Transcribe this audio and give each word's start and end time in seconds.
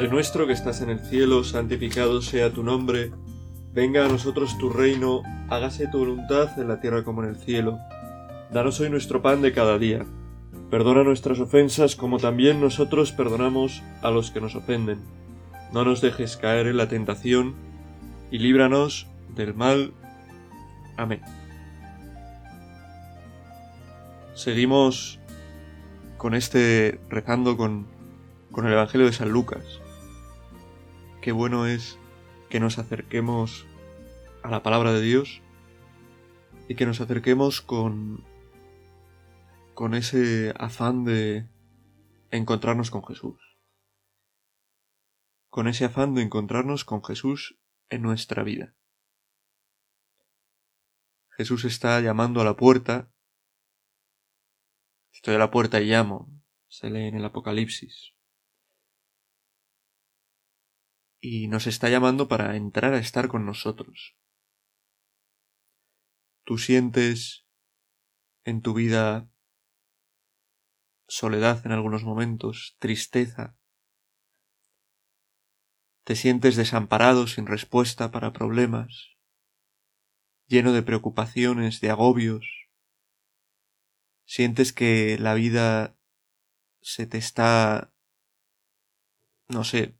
Padre 0.00 0.12
nuestro 0.12 0.46
que 0.46 0.54
estás 0.54 0.80
en 0.80 0.88
el 0.88 1.00
cielo, 1.00 1.44
santificado 1.44 2.22
sea 2.22 2.50
tu 2.50 2.62
nombre, 2.62 3.12
venga 3.74 4.06
a 4.06 4.08
nosotros 4.08 4.56
tu 4.56 4.70
reino, 4.70 5.22
hágase 5.50 5.88
tu 5.88 5.98
voluntad 5.98 6.58
en 6.58 6.68
la 6.68 6.80
tierra 6.80 7.04
como 7.04 7.22
en 7.22 7.28
el 7.28 7.36
cielo. 7.36 7.78
Danos 8.50 8.80
hoy 8.80 8.88
nuestro 8.88 9.20
pan 9.20 9.42
de 9.42 9.52
cada 9.52 9.78
día. 9.78 10.06
Perdona 10.70 11.04
nuestras 11.04 11.38
ofensas 11.38 11.96
como 11.96 12.16
también 12.16 12.62
nosotros 12.62 13.12
perdonamos 13.12 13.82
a 14.00 14.10
los 14.10 14.30
que 14.30 14.40
nos 14.40 14.54
ofenden. 14.54 15.00
No 15.70 15.84
nos 15.84 16.00
dejes 16.00 16.38
caer 16.38 16.68
en 16.68 16.78
la 16.78 16.88
tentación 16.88 17.54
y 18.30 18.38
líbranos 18.38 19.06
del 19.36 19.52
mal. 19.52 19.92
Amén. 20.96 21.20
Seguimos 24.32 25.20
con 26.16 26.32
este 26.32 26.98
rezando 27.10 27.58
con, 27.58 27.86
con 28.50 28.66
el 28.66 28.72
Evangelio 28.72 29.06
de 29.06 29.12
San 29.12 29.28
Lucas. 29.28 29.79
Qué 31.20 31.32
bueno 31.32 31.66
es 31.66 31.98
que 32.48 32.60
nos 32.60 32.78
acerquemos 32.78 33.66
a 34.42 34.50
la 34.50 34.62
palabra 34.62 34.94
de 34.94 35.02
Dios 35.02 35.42
y 36.66 36.76
que 36.76 36.86
nos 36.86 37.02
acerquemos 37.02 37.60
con 37.60 38.24
con 39.74 39.94
ese 39.94 40.54
afán 40.58 41.04
de 41.04 41.48
encontrarnos 42.30 42.90
con 42.90 43.04
Jesús. 43.04 43.38
Con 45.50 45.68
ese 45.68 45.84
afán 45.84 46.14
de 46.14 46.22
encontrarnos 46.22 46.86
con 46.86 47.04
Jesús 47.04 47.58
en 47.90 48.02
nuestra 48.02 48.42
vida. 48.42 48.74
Jesús 51.36 51.66
está 51.66 52.00
llamando 52.00 52.40
a 52.40 52.44
la 52.44 52.56
puerta. 52.56 53.10
Estoy 55.12 55.34
a 55.34 55.38
la 55.38 55.50
puerta 55.50 55.80
y 55.80 55.86
llamo. 55.86 56.30
Se 56.68 56.88
lee 56.88 57.08
en 57.08 57.16
el 57.16 57.24
Apocalipsis. 57.24 58.14
Y 61.20 61.48
nos 61.48 61.66
está 61.66 61.90
llamando 61.90 62.28
para 62.28 62.56
entrar 62.56 62.94
a 62.94 62.98
estar 62.98 63.28
con 63.28 63.44
nosotros. 63.44 64.16
Tú 66.44 66.56
sientes 66.56 67.46
en 68.44 68.62
tu 68.62 68.72
vida 68.74 69.30
soledad 71.06 71.64
en 71.66 71.72
algunos 71.72 72.04
momentos, 72.04 72.76
tristeza. 72.78 73.56
Te 76.04 76.16
sientes 76.16 76.56
desamparado 76.56 77.26
sin 77.26 77.46
respuesta 77.46 78.10
para 78.10 78.32
problemas, 78.32 79.16
lleno 80.46 80.72
de 80.72 80.82
preocupaciones, 80.82 81.80
de 81.80 81.90
agobios. 81.90 82.46
Sientes 84.24 84.72
que 84.72 85.18
la 85.18 85.34
vida 85.34 85.98
se 86.80 87.06
te 87.06 87.18
está, 87.18 87.92
no 89.48 89.64
sé, 89.64 89.99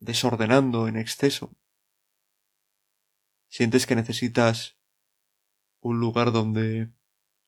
desordenando 0.00 0.88
en 0.88 0.96
exceso. 0.96 1.56
Sientes 3.48 3.86
que 3.86 3.96
necesitas 3.96 4.76
un 5.80 6.00
lugar 6.00 6.32
donde 6.32 6.90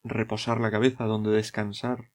reposar 0.04 0.60
la 0.60 0.70
cabeza, 0.70 1.04
donde 1.04 1.30
descansar. 1.30 2.12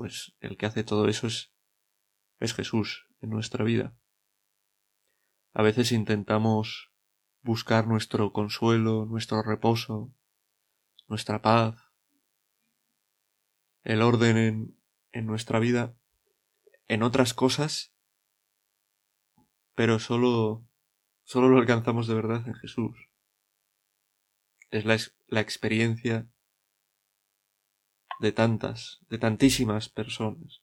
pues 0.00 0.34
el 0.40 0.56
que 0.56 0.64
hace 0.64 0.82
todo 0.82 1.06
eso 1.08 1.26
es, 1.26 1.52
es 2.38 2.54
Jesús 2.54 3.06
en 3.20 3.28
nuestra 3.28 3.66
vida. 3.66 3.94
A 5.52 5.60
veces 5.60 5.92
intentamos 5.92 6.90
buscar 7.42 7.86
nuestro 7.86 8.32
consuelo, 8.32 9.04
nuestro 9.04 9.42
reposo, 9.42 10.10
nuestra 11.06 11.42
paz, 11.42 11.76
el 13.82 14.00
orden 14.00 14.38
en, 14.38 14.80
en 15.12 15.26
nuestra 15.26 15.58
vida, 15.58 15.94
en 16.90 17.04
otras 17.04 17.34
cosas, 17.34 17.94
pero 19.76 20.00
solo, 20.00 20.66
solo 21.22 21.48
lo 21.48 21.58
alcanzamos 21.58 22.08
de 22.08 22.14
verdad 22.16 22.44
en 22.48 22.54
Jesús. 22.54 22.96
Es 24.72 24.84
la, 24.84 24.98
la 25.28 25.40
experiencia 25.40 26.28
de 28.18 28.32
tantas, 28.32 28.98
de 29.08 29.18
tantísimas 29.18 29.88
personas. 29.88 30.62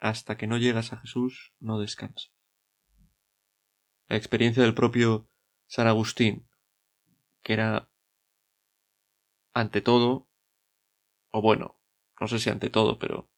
Hasta 0.00 0.36
que 0.36 0.46
no 0.46 0.58
llegas 0.58 0.92
a 0.92 0.98
Jesús, 0.98 1.54
no 1.58 1.80
descansas. 1.80 2.30
La 4.06 4.18
experiencia 4.18 4.62
del 4.62 4.74
propio 4.74 5.30
San 5.66 5.86
Agustín, 5.86 6.46
que 7.42 7.54
era 7.54 7.90
ante 9.54 9.80
todo, 9.80 10.28
o 11.30 11.40
bueno, 11.40 11.80
no 12.20 12.28
sé 12.28 12.38
si 12.38 12.50
ante 12.50 12.68
todo, 12.68 12.98
pero 12.98 13.30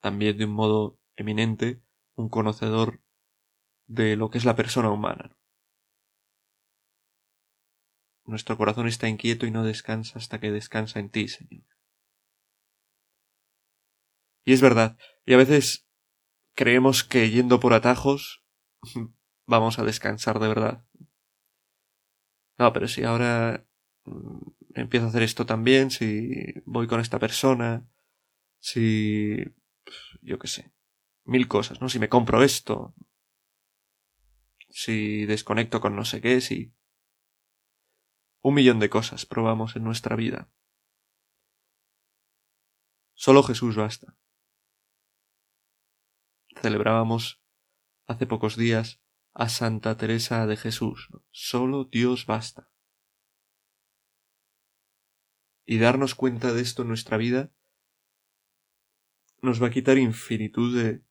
también 0.00 0.36
de 0.36 0.44
un 0.44 0.52
modo 0.52 0.98
eminente, 1.16 1.82
un 2.14 2.28
conocedor 2.28 3.00
de 3.86 4.16
lo 4.16 4.30
que 4.30 4.38
es 4.38 4.44
la 4.44 4.56
persona 4.56 4.90
humana. 4.90 5.36
Nuestro 8.24 8.58
corazón 8.58 8.86
está 8.86 9.08
inquieto 9.08 9.46
y 9.46 9.50
no 9.50 9.64
descansa 9.64 10.18
hasta 10.18 10.38
que 10.38 10.50
descansa 10.50 11.00
en 11.00 11.10
ti, 11.10 11.28
Señor. 11.28 11.64
Y 14.44 14.52
es 14.52 14.60
verdad, 14.60 14.98
y 15.26 15.34
a 15.34 15.36
veces 15.36 15.86
creemos 16.54 17.04
que 17.04 17.30
yendo 17.30 17.60
por 17.60 17.72
atajos 17.72 18.44
vamos 19.46 19.78
a 19.78 19.84
descansar 19.84 20.38
de 20.38 20.48
verdad. 20.48 20.84
No, 22.58 22.72
pero 22.72 22.88
si 22.88 23.04
ahora 23.04 23.66
mm, 24.04 24.38
empiezo 24.74 25.06
a 25.06 25.08
hacer 25.08 25.22
esto 25.22 25.46
también, 25.46 25.90
si 25.90 26.54
voy 26.66 26.86
con 26.86 27.00
esta 27.00 27.18
persona, 27.18 27.88
si... 28.60 29.44
yo 30.22 30.38
qué 30.38 30.48
sé, 30.48 30.72
mil 31.24 31.48
cosas, 31.48 31.80
¿no? 31.80 31.88
Si 31.88 31.98
me 31.98 32.08
compro 32.08 32.42
esto, 32.42 32.94
si 34.68 35.26
desconecto 35.26 35.80
con 35.80 35.96
no 35.96 36.04
sé 36.04 36.20
qué, 36.20 36.40
si... 36.40 36.74
Un 38.40 38.54
millón 38.54 38.78
de 38.78 38.88
cosas 38.88 39.26
probamos 39.26 39.74
en 39.76 39.84
nuestra 39.84 40.14
vida. 40.14 40.50
Solo 43.14 43.42
Jesús 43.42 43.76
basta. 43.76 44.16
Celebrábamos 46.62 47.42
hace 48.06 48.26
pocos 48.26 48.56
días 48.56 49.02
a 49.34 49.48
Santa 49.48 49.96
Teresa 49.96 50.46
de 50.46 50.56
Jesús. 50.56 51.08
Solo 51.30 51.84
Dios 51.84 52.26
basta. 52.26 52.70
Y 55.66 55.78
darnos 55.78 56.14
cuenta 56.14 56.52
de 56.52 56.62
esto 56.62 56.82
en 56.82 56.88
nuestra 56.88 57.16
vida 57.16 57.52
nos 59.42 59.62
va 59.62 59.68
a 59.68 59.70
quitar 59.70 59.98
infinitud 59.98 60.76
de, 60.76 61.02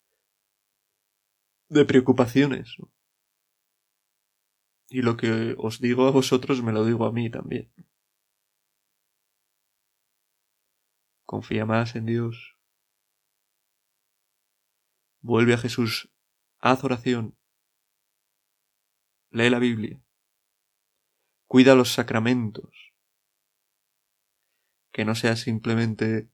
de 1.70 1.86
preocupaciones. 1.86 2.76
Y 4.90 5.02
lo 5.02 5.18
que 5.18 5.56
os 5.58 5.80
digo 5.80 6.08
a 6.08 6.12
vosotros 6.12 6.64
me 6.64 6.72
lo 6.72 6.86
digo 6.86 7.06
a 7.06 7.12
mí 7.12 7.30
también. 7.30 7.72
Confía 11.26 11.66
más 11.66 11.96
en 11.96 12.06
Dios. 12.06 12.58
Vuelve 15.22 15.54
a 15.54 15.58
Jesús. 15.58 16.10
Haz 16.60 16.86
oración. 16.86 17.38
Lee 19.32 19.50
la 19.50 19.60
Biblia. 19.60 20.02
Cuida 21.48 21.76
los 21.76 21.92
sacramentos. 21.92 22.94
Que 24.94 25.04
no 25.04 25.16
sea 25.16 25.36
simplemente 25.36 26.30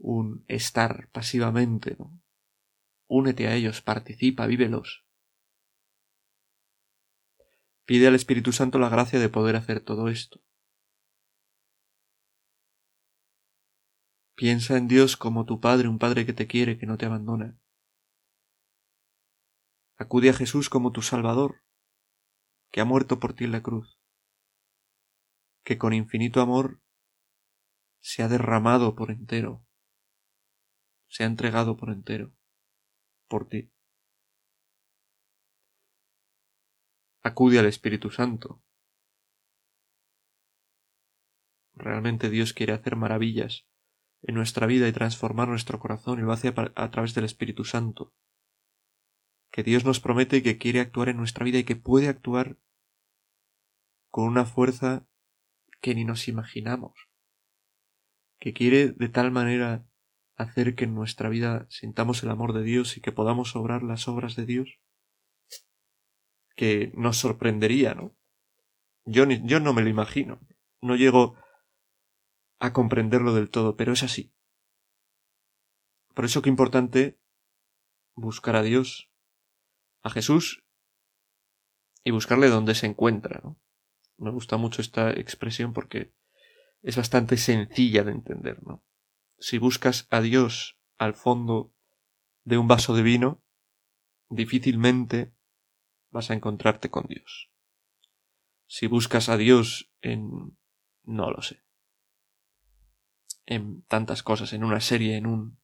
un 0.00 0.44
estar 0.48 1.08
pasivamente, 1.12 1.96
¿no? 1.98 2.18
Únete 3.06 3.46
a 3.46 3.54
ellos, 3.54 3.82
participa, 3.82 4.46
vívelos. 4.46 5.04
Pide 7.84 8.06
al 8.06 8.14
Espíritu 8.14 8.52
Santo 8.52 8.78
la 8.78 8.88
gracia 8.88 9.18
de 9.18 9.28
poder 9.28 9.56
hacer 9.56 9.80
todo 9.80 10.08
esto. 10.08 10.40
Piensa 14.34 14.78
en 14.78 14.88
Dios 14.88 15.16
como 15.16 15.44
tu 15.44 15.60
Padre, 15.60 15.88
un 15.88 15.98
Padre 15.98 16.24
que 16.24 16.32
te 16.32 16.46
quiere, 16.46 16.78
que 16.78 16.86
no 16.86 16.96
te 16.96 17.06
abandona. 17.06 17.58
Acude 19.98 20.30
a 20.30 20.32
Jesús 20.32 20.70
como 20.70 20.92
tu 20.92 21.02
Salvador, 21.02 21.62
que 22.70 22.80
ha 22.80 22.86
muerto 22.86 23.20
por 23.20 23.34
ti 23.34 23.44
en 23.44 23.52
la 23.52 23.62
cruz, 23.62 24.00
que 25.62 25.76
con 25.76 25.92
infinito 25.92 26.40
amor 26.40 26.80
se 28.00 28.22
ha 28.22 28.28
derramado 28.28 28.94
por 28.94 29.10
entero, 29.10 29.62
se 31.10 31.24
ha 31.24 31.26
entregado 31.26 31.76
por 31.76 31.90
entero, 31.90 32.32
por 33.28 33.46
ti. 33.46 33.70
acude 37.22 37.58
al 37.58 37.66
Espíritu 37.66 38.10
Santo. 38.10 38.62
Realmente 41.74 42.28
Dios 42.30 42.52
quiere 42.52 42.72
hacer 42.72 42.96
maravillas 42.96 43.66
en 44.22 44.34
nuestra 44.34 44.66
vida 44.66 44.86
y 44.86 44.92
transformar 44.92 45.48
nuestro 45.48 45.78
corazón 45.78 46.18
y 46.18 46.22
lo 46.22 46.32
hace 46.32 46.48
a, 46.48 46.90
través 46.90 47.14
del 47.14 47.24
Espíritu 47.24 47.64
Santo. 47.64 48.12
Que 49.50 49.62
Dios 49.62 49.84
nos 49.84 50.00
promete 50.00 50.42
que 50.42 50.58
quiere 50.58 50.80
actuar 50.80 51.08
en 51.08 51.16
nuestra 51.16 51.44
vida 51.44 51.58
y 51.58 51.64
que 51.64 51.76
puede 51.76 52.08
actuar 52.08 52.58
con 54.10 54.26
una 54.26 54.44
fuerza 54.44 55.06
que 55.80 55.94
ni 55.94 56.04
nos 56.04 56.28
imaginamos. 56.28 57.08
Que 58.38 58.52
quiere 58.52 58.88
de 58.88 59.08
tal 59.08 59.30
manera 59.30 59.86
hacer 60.40 60.74
que 60.74 60.84
en 60.84 60.94
nuestra 60.94 61.28
vida 61.28 61.66
sintamos 61.68 62.22
el 62.22 62.30
amor 62.30 62.54
de 62.54 62.62
Dios 62.62 62.96
y 62.96 63.00
que 63.00 63.12
podamos 63.12 63.54
obrar 63.56 63.82
las 63.82 64.08
obras 64.08 64.36
de 64.36 64.46
Dios, 64.46 64.78
que 66.56 66.92
nos 66.94 67.18
sorprendería, 67.18 67.94
¿no? 67.94 68.16
Yo, 69.04 69.24
yo 69.28 69.60
no 69.60 69.72
me 69.72 69.82
lo 69.82 69.88
imagino, 69.88 70.40
no 70.80 70.96
llego 70.96 71.36
a 72.58 72.72
comprenderlo 72.72 73.34
del 73.34 73.50
todo, 73.50 73.76
pero 73.76 73.92
es 73.92 74.02
así. 74.02 74.32
Por 76.14 76.24
eso 76.24 76.42
que 76.42 76.48
importante 76.48 77.18
buscar 78.14 78.56
a 78.56 78.62
Dios, 78.62 79.10
a 80.02 80.10
Jesús, 80.10 80.64
y 82.02 82.12
buscarle 82.12 82.48
donde 82.48 82.74
se 82.74 82.86
encuentra, 82.86 83.40
¿no? 83.44 83.60
Me 84.16 84.30
gusta 84.30 84.56
mucho 84.56 84.80
esta 84.80 85.10
expresión 85.10 85.72
porque 85.72 86.14
es 86.82 86.96
bastante 86.96 87.36
sencilla 87.36 88.04
de 88.04 88.12
entender, 88.12 88.62
¿no? 88.62 88.82
Si 89.40 89.56
buscas 89.56 90.06
a 90.10 90.20
Dios 90.20 90.78
al 90.98 91.14
fondo 91.14 91.74
de 92.44 92.58
un 92.58 92.68
vaso 92.68 92.94
de 92.94 93.02
vino, 93.02 93.42
difícilmente 94.28 95.34
vas 96.10 96.30
a 96.30 96.34
encontrarte 96.34 96.90
con 96.90 97.06
Dios. 97.06 97.50
Si 98.66 98.86
buscas 98.86 99.30
a 99.30 99.38
Dios 99.38 99.90
en... 100.02 100.58
no 101.04 101.30
lo 101.30 101.40
sé. 101.40 101.64
En 103.46 103.82
tantas 103.84 104.22
cosas, 104.22 104.52
en 104.52 104.62
una 104.62 104.80
serie, 104.80 105.16
en 105.16 105.26
un... 105.26 105.58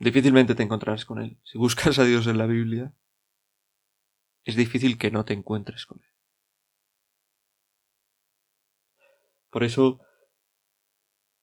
difícilmente 0.00 0.56
te 0.56 0.64
encontrarás 0.64 1.04
con 1.04 1.22
Él. 1.22 1.40
Si 1.44 1.58
buscas 1.58 2.00
a 2.00 2.04
Dios 2.04 2.26
en 2.26 2.38
la 2.38 2.46
Biblia, 2.46 2.92
es 4.42 4.56
difícil 4.56 4.98
que 4.98 5.12
no 5.12 5.24
te 5.24 5.32
encuentres 5.32 5.86
con 5.86 6.02
Él. 6.02 6.10
Por 9.50 9.62
eso 9.62 10.00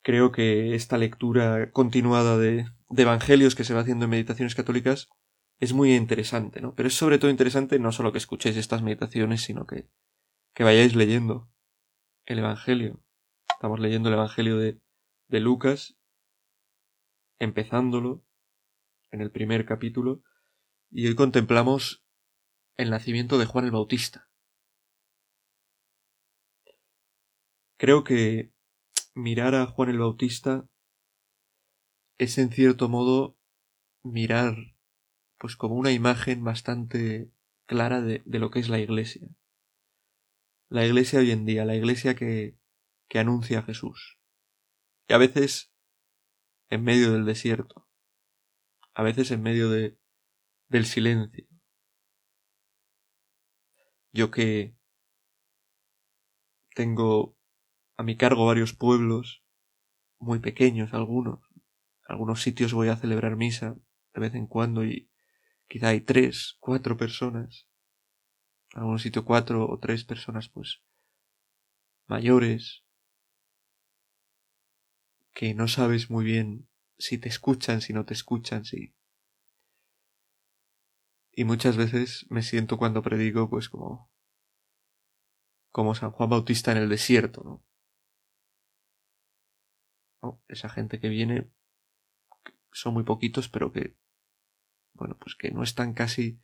creo 0.05 0.31
que 0.31 0.75
esta 0.75 0.99
lectura 0.99 1.71
continuada 1.71 2.37
de, 2.37 2.67
evangelios 2.95 3.55
que 3.55 3.63
se 3.63 3.73
va 3.73 3.79
haciendo 3.79 4.05
en 4.05 4.11
meditaciones 4.11 4.53
católicas 4.53 5.09
es 5.59 5.73
muy 5.73 5.95
interesante, 5.95 6.61
¿no? 6.61 6.75
Pero 6.75 6.87
es 6.87 6.93
sobre 6.93 7.17
todo 7.17 7.31
interesante 7.31 7.79
no 7.79 7.91
solo 7.91 8.11
que 8.11 8.19
escuchéis 8.19 8.55
estas 8.55 8.83
meditaciones, 8.83 9.41
sino 9.41 9.65
que, 9.65 9.89
que 10.53 10.63
vayáis 10.63 10.95
leyendo 10.95 11.49
el 12.27 12.37
Evangelio. 12.37 13.03
Estamos 13.49 13.79
leyendo 13.79 14.09
el 14.09 14.13
Evangelio 14.13 14.59
de, 14.59 14.79
de 15.27 15.39
Lucas, 15.39 15.97
empezándolo 17.39 18.23
en 19.09 19.21
el 19.21 19.31
primer 19.31 19.65
capítulo, 19.65 20.21
y 20.91 21.07
hoy 21.07 21.15
contemplamos 21.15 22.05
el 22.77 22.91
nacimiento 22.91 23.39
de 23.39 23.47
Juan 23.47 23.65
el 23.65 23.71
Bautista. 23.71 24.29
Creo 27.77 28.03
que 28.03 28.54
mirar 29.15 29.55
a 29.55 29.65
Juan 29.65 29.89
el 29.89 29.99
Bautista 29.99 30.69
es 32.17 32.37
en 32.37 32.51
cierto 32.51 32.89
modo 32.89 33.37
mirar 34.03 34.75
pues 35.37 35.55
como 35.55 35.75
una 35.75 35.91
imagen 35.91 36.43
bastante 36.43 37.31
clara 37.65 38.01
de, 38.01 38.21
lo 38.25 38.51
que 38.51 38.59
es 38.59 38.69
la 38.69 38.79
iglesia. 38.79 39.27
La 40.69 40.85
iglesia 40.85 41.19
hoy 41.19 41.31
en 41.31 41.45
día, 41.45 41.65
la 41.65 41.75
iglesia 41.75 42.15
que, 42.15 42.57
que 43.07 43.19
anuncia 43.19 43.59
a 43.59 43.63
Jesús. 43.63 44.19
Y 45.07 45.13
a 45.13 45.17
veces 45.17 45.71
en 46.69 46.83
medio 46.83 47.13
del 47.13 47.25
desierto, 47.25 47.87
a 48.93 49.03
veces 49.03 49.31
en 49.31 49.41
medio 49.41 49.69
de, 49.69 49.97
del 50.67 50.85
silencio. 50.85 51.47
Yo 54.11 54.31
que 54.31 54.75
tengo 56.73 57.34
a 57.97 58.03
mi 58.03 58.17
cargo 58.17 58.45
varios 58.45 58.73
pueblos, 58.73 59.43
muy 60.19 60.39
pequeños 60.39 60.93
algunos. 60.93 61.39
algunos 62.07 62.41
sitios 62.41 62.73
voy 62.73 62.89
a 62.89 62.97
celebrar 62.97 63.35
misa 63.35 63.75
de 64.13 64.21
vez 64.21 64.35
en 64.35 64.47
cuando 64.47 64.85
y 64.85 65.09
quizá 65.67 65.89
hay 65.89 66.01
tres, 66.01 66.57
cuatro 66.59 66.97
personas. 66.97 67.67
En 68.73 68.81
algún 68.81 68.99
sitio 68.99 69.25
cuatro 69.25 69.67
o 69.67 69.79
tres 69.79 70.03
personas, 70.03 70.49
pues, 70.49 70.81
mayores, 72.07 72.83
que 75.33 75.53
no 75.53 75.67
sabes 75.67 76.09
muy 76.09 76.23
bien 76.23 76.69
si 76.97 77.17
te 77.17 77.29
escuchan, 77.29 77.81
si 77.81 77.93
no 77.93 78.05
te 78.05 78.13
escuchan, 78.13 78.65
si... 78.65 78.95
Y 81.31 81.43
muchas 81.43 81.75
veces 81.75 82.25
me 82.29 82.41
siento 82.41 82.77
cuando 82.77 83.01
predico, 83.01 83.49
pues 83.49 83.67
como 83.67 84.09
como 85.71 85.93
San 85.93 86.11
Juan 86.11 86.29
Bautista 86.29 86.71
en 86.71 86.77
el 86.77 86.87
desierto, 86.87 87.43
¿no? 87.43 87.61
Esa 90.47 90.69
gente 90.69 90.99
que 90.99 91.09
viene 91.09 91.49
son 92.71 92.93
muy 92.93 93.03
poquitos, 93.03 93.47
pero 93.49 93.71
que, 93.71 93.95
bueno, 94.93 95.17
pues 95.19 95.35
que 95.35 95.51
no 95.51 95.63
están 95.63 95.93
casi 95.93 96.39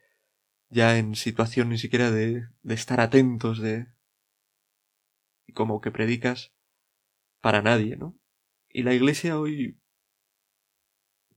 ya 0.69 0.97
en 0.97 1.15
situación 1.15 1.69
ni 1.69 1.77
siquiera 1.77 2.11
de, 2.11 2.47
de 2.61 2.73
estar 2.73 3.01
atentos, 3.01 3.59
de... 3.59 3.87
y 5.45 5.53
como 5.53 5.81
que 5.81 5.91
predicas 5.91 6.53
para 7.41 7.61
nadie, 7.61 7.97
¿no? 7.97 8.17
Y 8.69 8.83
la 8.83 8.93
iglesia 8.93 9.37
hoy, 9.37 9.81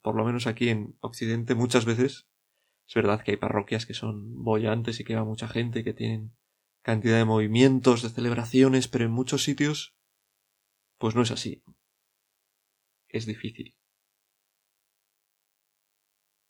por 0.00 0.14
lo 0.14 0.24
menos 0.24 0.46
aquí 0.46 0.68
en 0.68 0.96
Occidente, 1.00 1.56
muchas 1.56 1.84
veces, 1.84 2.28
es 2.86 2.94
verdad 2.94 3.22
que 3.24 3.32
hay 3.32 3.36
parroquias 3.36 3.86
que 3.86 3.94
son 3.94 4.44
bollantes 4.44 5.00
y 5.00 5.04
que 5.04 5.16
va 5.16 5.24
mucha 5.24 5.48
gente, 5.48 5.82
que 5.82 5.94
tienen 5.94 6.36
cantidad 6.82 7.16
de 7.16 7.24
movimientos, 7.24 8.02
de 8.02 8.10
celebraciones, 8.10 8.86
pero 8.86 9.06
en 9.06 9.10
muchos 9.10 9.42
sitios, 9.42 9.96
pues 10.98 11.16
no 11.16 11.22
es 11.22 11.32
así 11.32 11.64
es 13.14 13.26
difícil. 13.26 13.76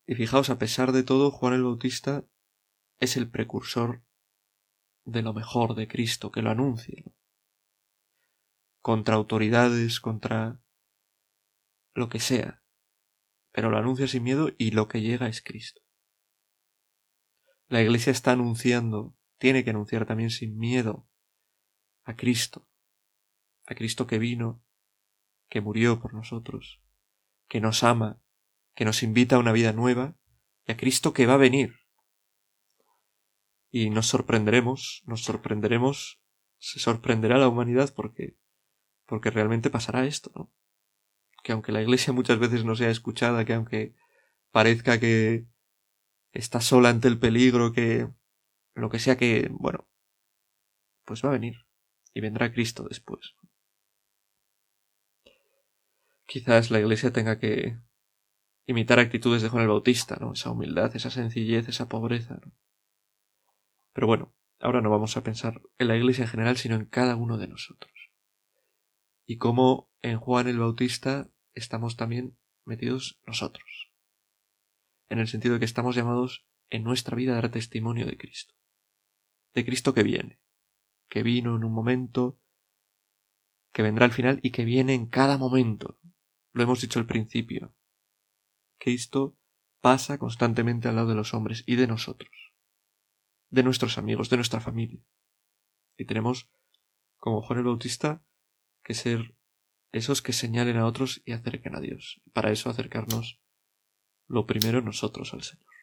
Y 0.07 0.15
fijaos, 0.15 0.49
a 0.49 0.59
pesar 0.59 0.93
de 0.93 1.03
todo, 1.03 1.31
Juan 1.31 1.53
el 1.53 1.63
Bautista 1.63 2.27
es 3.01 3.17
el 3.19 3.31
precursor 3.31 4.03
de 5.05 5.21
lo 5.21 5.35
mejor 5.35 5.75
de 5.75 5.87
Cristo, 5.87 6.33
que 6.33 6.41
lo 6.41 6.51
anuncia. 6.51 7.05
Contra 8.81 9.15
autoridades, 9.15 10.01
contra 10.01 10.61
lo 11.95 12.09
que 12.09 12.21
sea. 12.21 12.63
Pero 13.53 13.71
lo 13.71 13.77
anuncia 13.77 14.09
sin 14.09 14.23
miedo 14.23 14.49
y 14.57 14.71
lo 14.71 14.89
que 14.89 15.03
llega 15.03 15.29
es 15.29 15.43
Cristo. 15.43 15.83
La 17.69 17.83
Iglesia 17.83 18.11
está 18.11 18.33
anunciando, 18.33 19.15
tiene 19.39 19.65
que 19.65 19.71
anunciar 19.71 20.07
también 20.07 20.31
sin 20.31 20.57
miedo 20.57 21.07
a 22.05 22.17
Cristo, 22.17 22.69
a 23.67 23.75
Cristo 23.75 24.07
que 24.07 24.19
vino 24.19 24.65
que 25.55 25.61
murió 25.61 26.01
por 26.01 26.15
nosotros, 26.15 26.83
que 27.47 27.61
nos 27.61 27.85
ama, 27.85 28.21
que 28.75 28.85
nos 28.85 29.05
invita 29.05 29.37
a 29.37 29.39
una 29.39 29.53
vida 29.53 29.73
nueva, 29.73 30.17
y 30.67 30.73
a 30.73 30.77
Cristo 30.77 31.13
que 31.13 31.27
va 31.27 31.35
a 31.35 31.37
venir. 31.37 31.77
Y 33.71 33.91
nos 33.91 34.09
sorprenderemos, 34.09 35.05
nos 35.07 35.23
sorprenderemos, 35.23 36.21
se 36.59 36.81
sorprenderá 36.81 37.39
la 37.39 37.47
humanidad 37.47 37.95
porque, 37.95 38.37
porque 39.07 39.31
realmente 39.31 39.71
pasará 39.71 40.07
esto, 40.07 40.33
¿no? 40.35 40.53
Que 41.45 41.53
aunque 41.53 41.71
la 41.71 41.83
Iglesia 41.83 42.13
muchas 42.13 42.41
veces 42.41 42.65
no 42.65 42.75
sea 42.75 42.91
escuchada, 42.91 43.45
que 43.45 43.55
aunque 43.55 43.95
parezca 44.51 44.99
que 44.99 45.47
está 46.33 46.61
sola 46.61 46.89
ante 46.89 47.07
el 47.07 47.21
peligro, 47.21 47.73
que 47.73 48.09
lo 48.75 48.91
que 48.91 48.99
sea 48.99 49.17
que, 49.17 49.49
bueno, 49.53 49.87
pues 51.05 51.25
va 51.25 51.29
a 51.29 51.39
venir 51.39 51.59
y 52.13 52.21
vendrá 52.21 52.53
Cristo 52.53 52.87
después. 52.89 53.37
Quizás 56.27 56.71
la 56.71 56.81
Iglesia 56.81 57.13
tenga 57.13 57.39
que 57.39 57.79
imitar 58.67 58.99
actitudes 58.99 59.43
de 59.43 59.49
Juan 59.49 59.63
el 59.63 59.69
Bautista, 59.69 60.17
¿no? 60.21 60.33
Esa 60.33 60.51
humildad, 60.51 60.95
esa 60.97 61.11
sencillez, 61.11 61.69
esa 61.69 61.89
pobreza, 61.89 62.41
¿no? 62.45 62.53
Pero 63.93 64.07
bueno, 64.07 64.35
ahora 64.59 64.81
no 64.81 64.91
vamos 64.91 65.17
a 65.17 65.23
pensar 65.23 65.63
en 65.79 65.89
la 65.89 65.97
Iglesia 65.97 66.25
en 66.25 66.31
general, 66.31 66.57
sino 66.57 66.75
en 66.75 66.87
cada 66.87 67.17
uno 67.17 67.39
de 67.39 67.49
nosotros. 67.49 67.93
Y 69.27 69.39
cómo 69.39 69.91
en 70.03 70.19
Juan 70.19 70.49
el 70.49 70.59
Bautista 70.59 71.31
estamos 71.55 71.97
también 71.97 72.37
metidos 72.65 73.21
nosotros. 73.27 73.93
En 75.09 75.19
el 75.19 75.29
sentido 75.29 75.55
de 75.55 75.61
que 75.61 75.65
estamos 75.67 75.95
llamados 75.95 76.47
en 76.71 76.83
nuestra 76.83 77.17
vida 77.17 77.33
a 77.33 77.37
dar 77.37 77.51
testimonio 77.51 78.07
de 78.07 78.17
Cristo. 78.17 78.55
De 79.55 79.65
Cristo 79.65 79.95
que 79.95 80.03
viene, 80.03 80.41
que 81.09 81.23
vino 81.23 81.55
en 81.57 81.65
un 81.65 81.73
momento, 81.73 82.41
que 83.73 83.83
vendrá 83.83 84.07
al 84.07 84.13
final 84.13 84.41
y 84.43 84.51
que 84.51 84.65
viene 84.65 84.95
en 84.95 85.07
cada 85.07 85.39
momento, 85.39 85.99
lo 86.55 86.63
hemos 86.63 86.81
dicho 86.81 86.99
al 86.99 87.07
principio. 87.07 87.75
Cristo 88.79 89.37
pasa 89.81 90.19
constantemente 90.19 90.89
al 90.89 90.97
lado 90.97 91.09
de 91.09 91.15
los 91.15 91.35
hombres 91.35 91.65
y 91.67 91.77
de 91.77 91.87
nosotros, 91.87 92.55
de 93.51 93.63
nuestros 93.63 93.99
amigos, 93.99 94.31
de 94.31 94.37
nuestra 94.37 94.61
familia. 94.61 95.05
Y 95.99 96.07
tenemos, 96.07 96.49
como 97.19 97.43
Juan 97.43 97.59
el 97.59 97.67
Bautista, 97.67 98.25
que 98.83 98.95
ser 98.95 99.37
esos 99.93 100.23
que 100.23 100.33
señalen 100.33 100.77
a 100.77 100.87
otros 100.87 101.23
y 101.25 101.33
acerquen 101.33 101.77
a 101.77 101.81
Dios. 101.81 102.23
Para 102.33 102.51
eso 102.51 102.71
acercarnos 102.71 103.41
lo 104.27 104.47
primero 104.47 104.81
nosotros 104.81 105.35
al 105.35 105.43
Señor. 105.43 105.74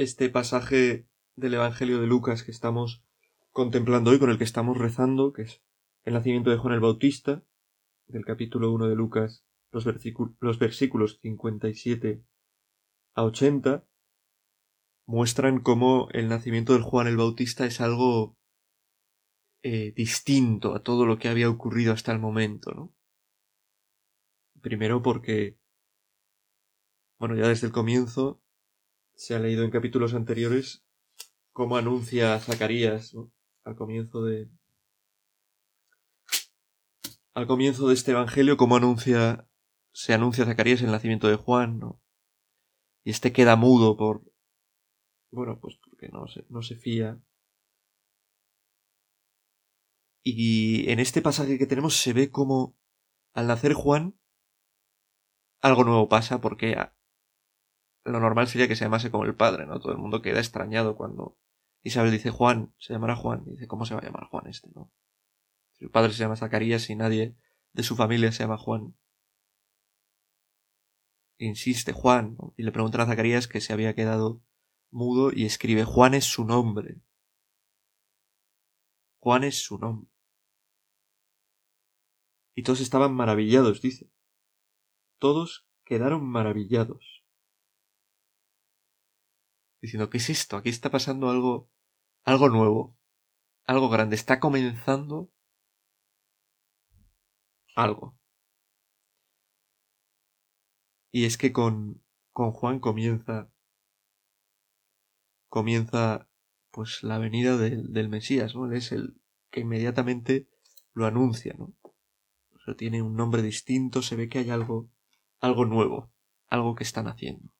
Este 0.00 0.30
pasaje 0.30 1.06
del 1.36 1.52
Evangelio 1.52 2.00
de 2.00 2.06
Lucas 2.06 2.42
que 2.42 2.50
estamos 2.50 3.04
contemplando 3.50 4.10
hoy, 4.10 4.18
con 4.18 4.30
el 4.30 4.38
que 4.38 4.44
estamos 4.44 4.78
rezando, 4.78 5.34
que 5.34 5.42
es 5.42 5.62
el 6.04 6.14
nacimiento 6.14 6.48
de 6.48 6.56
Juan 6.56 6.72
el 6.72 6.80
Bautista, 6.80 7.44
del 8.06 8.24
capítulo 8.24 8.72
1 8.72 8.88
de 8.88 8.94
Lucas, 8.94 9.44
los, 9.70 9.84
los 10.40 10.58
versículos 10.58 11.18
57 11.20 12.24
a 13.14 13.24
80, 13.24 13.86
muestran 15.06 15.60
cómo 15.60 16.08
el 16.12 16.30
nacimiento 16.30 16.72
de 16.72 16.80
Juan 16.80 17.06
el 17.06 17.18
Bautista 17.18 17.66
es 17.66 17.82
algo 17.82 18.38
eh, 19.62 19.92
distinto 19.94 20.74
a 20.74 20.82
todo 20.82 21.04
lo 21.04 21.18
que 21.18 21.28
había 21.28 21.50
ocurrido 21.50 21.92
hasta 21.92 22.10
el 22.10 22.20
momento, 22.20 22.70
¿no? 22.70 22.94
Primero 24.62 25.02
porque, 25.02 25.58
bueno, 27.18 27.36
ya 27.36 27.48
desde 27.48 27.66
el 27.66 27.72
comienzo 27.74 28.40
se 29.20 29.34
ha 29.34 29.38
leído 29.38 29.64
en 29.64 29.70
capítulos 29.70 30.14
anteriores 30.14 30.82
cómo 31.52 31.76
anuncia 31.76 32.40
Zacarías, 32.40 33.12
¿no? 33.12 33.30
Al 33.64 33.76
comienzo 33.76 34.24
de, 34.24 34.48
al 37.34 37.46
comienzo 37.46 37.88
de 37.88 37.94
este 37.94 38.12
evangelio, 38.12 38.56
cómo 38.56 38.76
anuncia, 38.76 39.46
se 39.92 40.14
anuncia 40.14 40.46
Zacarías 40.46 40.80
el 40.80 40.90
nacimiento 40.90 41.28
de 41.28 41.36
Juan, 41.36 41.78
¿no? 41.78 42.00
Y 43.04 43.10
este 43.10 43.30
queda 43.30 43.56
mudo 43.56 43.98
por, 43.98 44.24
bueno, 45.30 45.60
pues 45.60 45.76
porque 45.84 46.08
no 46.08 46.26
se, 46.26 46.46
no 46.48 46.62
se 46.62 46.76
fía 46.76 47.20
y 50.24 50.90
en 50.90 50.98
este 50.98 51.20
pasaje 51.20 51.58
que 51.58 51.66
tenemos 51.66 51.98
se 51.98 52.14
ve 52.14 52.30
como 52.30 52.74
al 53.34 53.48
nacer 53.48 53.74
Juan 53.74 54.18
algo 55.60 55.84
nuevo 55.84 56.08
pasa 56.08 56.40
porque 56.40 56.74
lo 58.04 58.20
normal 58.20 58.48
sería 58.48 58.68
que 58.68 58.76
se 58.76 58.84
llamase 58.84 59.10
como 59.10 59.24
el 59.24 59.34
padre, 59.34 59.66
¿no? 59.66 59.80
Todo 59.80 59.92
el 59.92 59.98
mundo 59.98 60.22
queda 60.22 60.38
extrañado 60.38 60.96
cuando 60.96 61.38
Isabel 61.82 62.12
dice 62.12 62.30
Juan, 62.30 62.74
se 62.78 62.92
llamará 62.92 63.16
Juan, 63.16 63.44
y 63.46 63.52
dice 63.52 63.66
¿cómo 63.66 63.84
se 63.86 63.94
va 63.94 64.00
a 64.00 64.04
llamar 64.04 64.24
Juan 64.28 64.46
este, 64.48 64.70
no? 64.74 64.90
Si 65.72 65.84
el 65.84 65.90
padre 65.90 66.12
se 66.12 66.18
llama 66.18 66.36
Zacarías 66.36 66.88
y 66.90 66.96
nadie 66.96 67.36
de 67.72 67.82
su 67.82 67.96
familia 67.96 68.32
se 68.32 68.42
llama 68.42 68.58
Juan. 68.58 68.96
Insiste 71.38 71.92
Juan, 71.92 72.36
y 72.56 72.62
le 72.64 72.72
pregunta 72.72 73.02
a 73.02 73.06
Zacarías 73.06 73.48
que 73.48 73.60
se 73.60 73.72
había 73.72 73.94
quedado 73.94 74.42
mudo 74.90 75.30
y 75.32 75.46
escribe 75.46 75.84
Juan 75.84 76.14
es 76.14 76.24
su 76.24 76.44
nombre. 76.44 77.00
Juan 79.20 79.44
es 79.44 79.62
su 79.62 79.78
nombre. 79.78 80.10
Y 82.54 82.62
todos 82.62 82.80
estaban 82.80 83.14
maravillados, 83.14 83.80
dice. 83.80 84.10
Todos 85.18 85.66
quedaron 85.84 86.26
maravillados. 86.26 87.19
Diciendo, 89.80 90.10
¿qué 90.10 90.18
es 90.18 90.30
esto? 90.30 90.56
Aquí 90.56 90.68
está 90.68 90.90
pasando 90.90 91.30
algo, 91.30 91.70
algo 92.24 92.48
nuevo, 92.48 92.96
algo 93.64 93.88
grande. 93.88 94.16
Está 94.16 94.40
comenzando 94.40 95.30
algo. 97.74 98.16
Y 101.12 101.24
es 101.24 101.36
que 101.38 101.52
con, 101.52 102.02
con 102.32 102.52
Juan 102.52 102.78
comienza, 102.78 103.50
comienza 105.48 106.28
pues 106.70 107.02
la 107.02 107.18
venida 107.18 107.56
del, 107.56 108.08
Mesías, 108.08 108.54
¿no? 108.54 108.66
Él 108.66 108.74
es 108.74 108.92
el 108.92 109.20
que 109.50 109.60
inmediatamente 109.60 110.48
lo 110.94 111.06
anuncia, 111.06 111.54
¿no? 111.58 111.74
Tiene 112.76 113.02
un 113.02 113.16
nombre 113.16 113.42
distinto, 113.42 114.00
se 114.00 114.14
ve 114.14 114.28
que 114.28 114.38
hay 114.38 114.50
algo, 114.50 114.88
algo 115.40 115.64
nuevo, 115.64 116.12
algo 116.48 116.76
que 116.76 116.84
están 116.84 117.08
haciendo. 117.08 117.52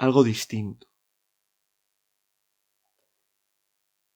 Algo 0.00 0.24
distinto. 0.24 0.86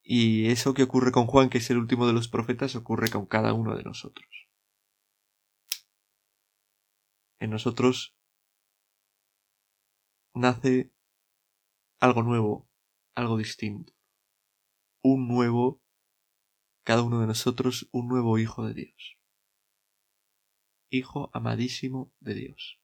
Y 0.02 0.48
eso 0.50 0.72
que 0.72 0.82
ocurre 0.82 1.12
con 1.12 1.26
Juan, 1.26 1.50
que 1.50 1.58
es 1.58 1.68
el 1.68 1.76
último 1.76 2.06
de 2.06 2.14
los 2.14 2.26
profetas, 2.26 2.74
ocurre 2.74 3.10
con 3.10 3.26
cada 3.26 3.52
uno 3.52 3.76
de 3.76 3.82
nosotros. 3.82 4.48
En 7.38 7.50
nosotros 7.50 8.16
nace 10.34 10.90
algo 12.00 12.22
nuevo, 12.22 12.66
algo 13.14 13.36
distinto. 13.36 13.92
Un 15.02 15.28
nuevo, 15.28 15.82
cada 16.82 17.02
uno 17.02 17.20
de 17.20 17.26
nosotros, 17.26 17.90
un 17.92 18.08
nuevo 18.08 18.38
Hijo 18.38 18.66
de 18.66 18.72
Dios. 18.72 19.18
Hijo 20.88 21.28
amadísimo 21.34 22.10
de 22.20 22.34
Dios. 22.34 22.83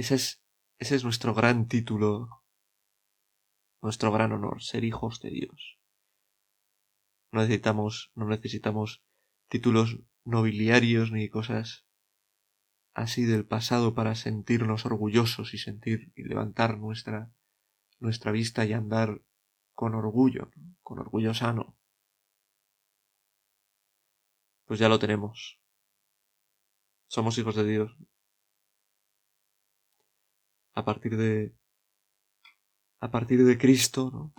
Ese 0.00 0.14
es, 0.14 0.42
ese 0.78 0.94
es 0.96 1.04
nuestro 1.04 1.34
gran 1.34 1.68
título, 1.68 2.42
nuestro 3.82 4.10
gran 4.10 4.32
honor, 4.32 4.62
ser 4.62 4.82
hijos 4.84 5.20
de 5.20 5.28
Dios. 5.28 5.78
No 7.32 7.42
necesitamos, 7.42 8.10
no 8.14 8.26
necesitamos 8.26 9.02
títulos 9.50 9.98
nobiliarios 10.24 11.12
ni 11.12 11.28
cosas 11.28 11.84
así 12.94 13.26
del 13.26 13.44
pasado 13.44 13.94
para 13.94 14.14
sentirnos 14.14 14.86
orgullosos 14.86 15.52
y 15.52 15.58
sentir 15.58 16.10
y 16.16 16.22
levantar 16.22 16.78
nuestra 16.78 17.30
nuestra 17.98 18.32
vista 18.32 18.64
y 18.64 18.72
andar 18.72 19.20
con 19.74 19.94
orgullo, 19.94 20.50
con 20.82 20.98
orgullo 20.98 21.34
sano. 21.34 21.76
Pues 24.64 24.80
ya 24.80 24.88
lo 24.88 24.98
tenemos. 24.98 25.60
Somos 27.06 27.36
hijos 27.36 27.54
de 27.54 27.64
Dios. 27.64 27.98
A 30.74 30.84
partir 30.84 31.16
de 31.16 31.54
a 33.00 33.10
partir 33.10 33.44
de 33.44 33.58
Cristo, 33.58 34.10
¿no? 34.12 34.34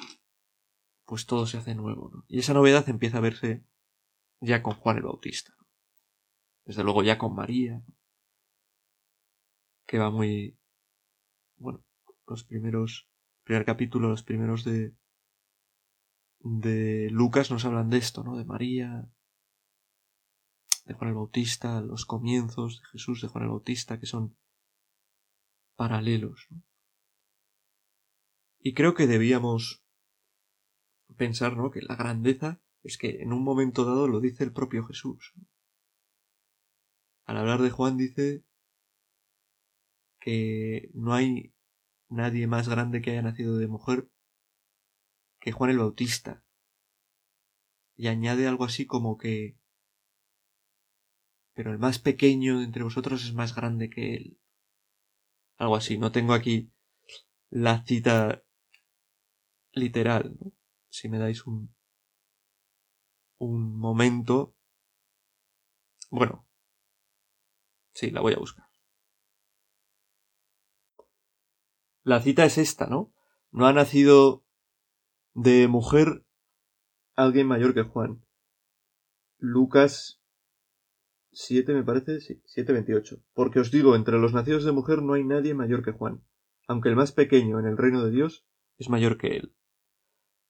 Pues 1.05 1.25
todo 1.25 1.45
se 1.45 1.57
hace 1.57 1.75
nuevo, 1.75 2.09
¿no? 2.13 2.25
Y 2.27 2.39
esa 2.39 2.53
novedad 2.53 2.87
empieza 2.87 3.17
a 3.17 3.21
verse 3.21 3.65
ya 4.39 4.61
con 4.61 4.75
Juan 4.75 4.97
el 4.97 5.03
Bautista. 5.03 5.53
Desde 6.65 6.83
luego 6.83 7.03
ya 7.03 7.17
con 7.17 7.33
María, 7.33 7.83
que 9.87 9.97
va 9.97 10.11
muy, 10.11 10.57
bueno, 11.57 11.83
los 12.27 12.43
primeros, 12.43 13.09
primer 13.43 13.65
capítulo, 13.65 14.09
los 14.09 14.23
primeros 14.23 14.63
de, 14.63 14.95
de 16.39 17.09
Lucas 17.11 17.51
nos 17.51 17.65
hablan 17.65 17.89
de 17.89 17.97
esto, 17.97 18.23
¿no? 18.23 18.37
De 18.37 18.45
María, 18.45 19.09
de 20.85 20.93
Juan 20.93 21.09
el 21.09 21.15
Bautista, 21.15 21.81
los 21.81 22.05
comienzos 22.05 22.79
de 22.81 22.87
Jesús, 22.89 23.21
de 23.21 23.27
Juan 23.27 23.45
el 23.45 23.49
Bautista, 23.49 23.99
que 23.99 24.05
son 24.05 24.37
paralelos. 25.75 26.47
¿no? 26.49 26.63
Y 28.59 28.73
creo 28.73 28.93
que 28.93 29.07
debíamos 29.07 29.83
pensar, 31.17 31.57
¿no? 31.57 31.71
Que 31.71 31.81
la 31.81 31.95
grandeza 31.95 32.61
es 32.83 32.97
que 32.97 33.21
en 33.21 33.33
un 33.33 33.43
momento 33.43 33.85
dado 33.85 34.07
lo 34.07 34.19
dice 34.19 34.43
el 34.43 34.53
propio 34.53 34.85
Jesús. 34.85 35.33
Al 37.25 37.37
hablar 37.37 37.61
de 37.61 37.71
Juan 37.71 37.97
dice 37.97 38.43
que 40.19 40.91
no 40.93 41.13
hay 41.13 41.53
nadie 42.09 42.45
más 42.45 42.69
grande 42.69 43.01
que 43.01 43.11
haya 43.11 43.21
nacido 43.21 43.57
de 43.57 43.67
mujer 43.67 44.09
que 45.39 45.51
Juan 45.51 45.71
el 45.71 45.79
Bautista. 45.79 46.43
Y 47.95 48.07
añade 48.07 48.47
algo 48.47 48.65
así 48.65 48.85
como 48.85 49.17
que 49.17 49.57
pero 51.53 51.71
el 51.71 51.79
más 51.79 51.99
pequeño 51.99 52.59
de 52.59 52.65
entre 52.65 52.83
vosotros 52.83 53.23
es 53.23 53.33
más 53.33 53.53
grande 53.53 53.89
que 53.89 54.15
él. 54.15 54.40
Algo 55.61 55.75
así, 55.75 55.99
no 55.99 56.11
tengo 56.11 56.33
aquí 56.33 56.71
la 57.51 57.83
cita 57.85 58.41
literal, 59.73 60.35
¿no? 60.39 60.51
Si 60.89 61.07
me 61.07 61.19
dais 61.19 61.45
un 61.45 61.71
un 63.37 63.77
momento. 63.77 64.55
Bueno. 66.09 66.47
Sí, 67.93 68.09
la 68.09 68.21
voy 68.21 68.33
a 68.33 68.39
buscar. 68.39 68.65
La 72.03 72.21
cita 72.21 72.43
es 72.45 72.57
esta, 72.57 72.87
¿no? 72.87 73.13
No 73.51 73.67
ha 73.67 73.73
nacido 73.73 74.43
de 75.35 75.67
mujer 75.67 76.25
alguien 77.15 77.45
mayor 77.45 77.75
que 77.75 77.83
Juan. 77.83 78.25
Lucas 79.37 80.20
7 81.31 81.73
me 81.73 81.83
parece, 81.83 82.19
sí, 82.19 82.41
7.28. 82.55 83.21
Porque 83.33 83.59
os 83.59 83.71
digo, 83.71 83.95
entre 83.95 84.19
los 84.19 84.33
nacidos 84.33 84.65
de 84.65 84.71
mujer 84.71 85.01
no 85.01 85.13
hay 85.13 85.23
nadie 85.23 85.53
mayor 85.53 85.83
que 85.83 85.91
Juan, 85.91 86.23
aunque 86.67 86.89
el 86.89 86.95
más 86.95 87.11
pequeño 87.11 87.59
en 87.59 87.65
el 87.65 87.77
reino 87.77 88.03
de 88.03 88.11
Dios 88.11 88.45
es 88.77 88.89
mayor 88.89 89.17
que 89.17 89.27
él. 89.37 89.53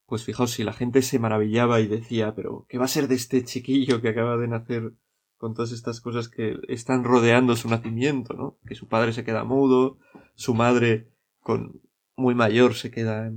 Pues 0.05 0.23
fijaos, 0.23 0.51
si 0.51 0.63
la 0.63 0.73
gente 0.73 1.01
se 1.01 1.19
maravillaba 1.19 1.79
y 1.79 1.87
decía, 1.87 2.35
pero 2.35 2.65
¿qué 2.67 2.77
va 2.77 2.85
a 2.85 2.89
ser 2.89 3.07
de 3.07 3.15
este 3.15 3.43
chiquillo 3.43 4.01
que 4.01 4.09
acaba 4.09 4.37
de 4.37 4.47
nacer 4.47 4.93
con 5.37 5.53
todas 5.53 5.71
estas 5.71 6.01
cosas 6.01 6.29
que 6.29 6.59
están 6.67 7.03
rodeando 7.03 7.55
su 7.55 7.69
nacimiento, 7.69 8.33
¿no? 8.33 8.59
Que 8.67 8.75
su 8.75 8.87
padre 8.87 9.13
se 9.13 9.23
queda 9.23 9.43
mudo, 9.43 9.97
su 10.35 10.53
madre 10.53 11.09
con 11.39 11.81
muy 12.15 12.35
mayor 12.35 12.75
se 12.75 12.91
queda 12.91 13.31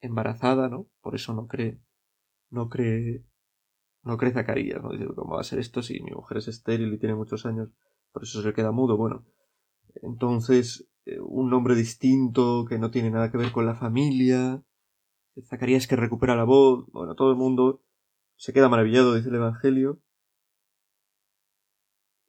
embarazada, 0.00 0.68
¿no? 0.68 0.88
Por 1.00 1.14
eso 1.14 1.32
no 1.32 1.46
cree, 1.46 1.80
no 2.50 2.68
cree, 2.68 3.24
no 4.02 4.16
cree 4.16 4.32
Zacarías, 4.32 4.82
¿no? 4.82 4.90
Dice, 4.90 5.06
¿cómo 5.14 5.34
va 5.34 5.40
a 5.40 5.44
ser 5.44 5.58
esto 5.58 5.82
si 5.82 6.00
mi 6.02 6.10
mujer 6.10 6.38
es 6.38 6.48
estéril 6.48 6.92
y 6.92 6.98
tiene 6.98 7.14
muchos 7.14 7.46
años? 7.46 7.70
Por 8.12 8.24
eso 8.24 8.42
se 8.42 8.52
queda 8.52 8.72
mudo. 8.72 8.96
Bueno, 8.96 9.24
entonces 10.02 10.88
eh, 11.04 11.18
un 11.20 11.50
nombre 11.50 11.74
distinto 11.74 12.64
que 12.68 12.78
no 12.78 12.90
tiene 12.90 13.10
nada 13.10 13.30
que 13.30 13.38
ver 13.38 13.52
con 13.52 13.66
la 13.66 13.74
familia. 13.74 14.62
Zacarías 15.48 15.86
que 15.86 15.96
recupera 15.96 16.36
la 16.36 16.44
voz. 16.44 16.86
Bueno, 16.92 17.14
todo 17.14 17.30
el 17.30 17.36
mundo 17.36 17.82
se 18.36 18.52
queda 18.52 18.68
maravillado, 18.68 19.14
dice 19.14 19.28
el 19.28 19.36
Evangelio. 19.36 20.00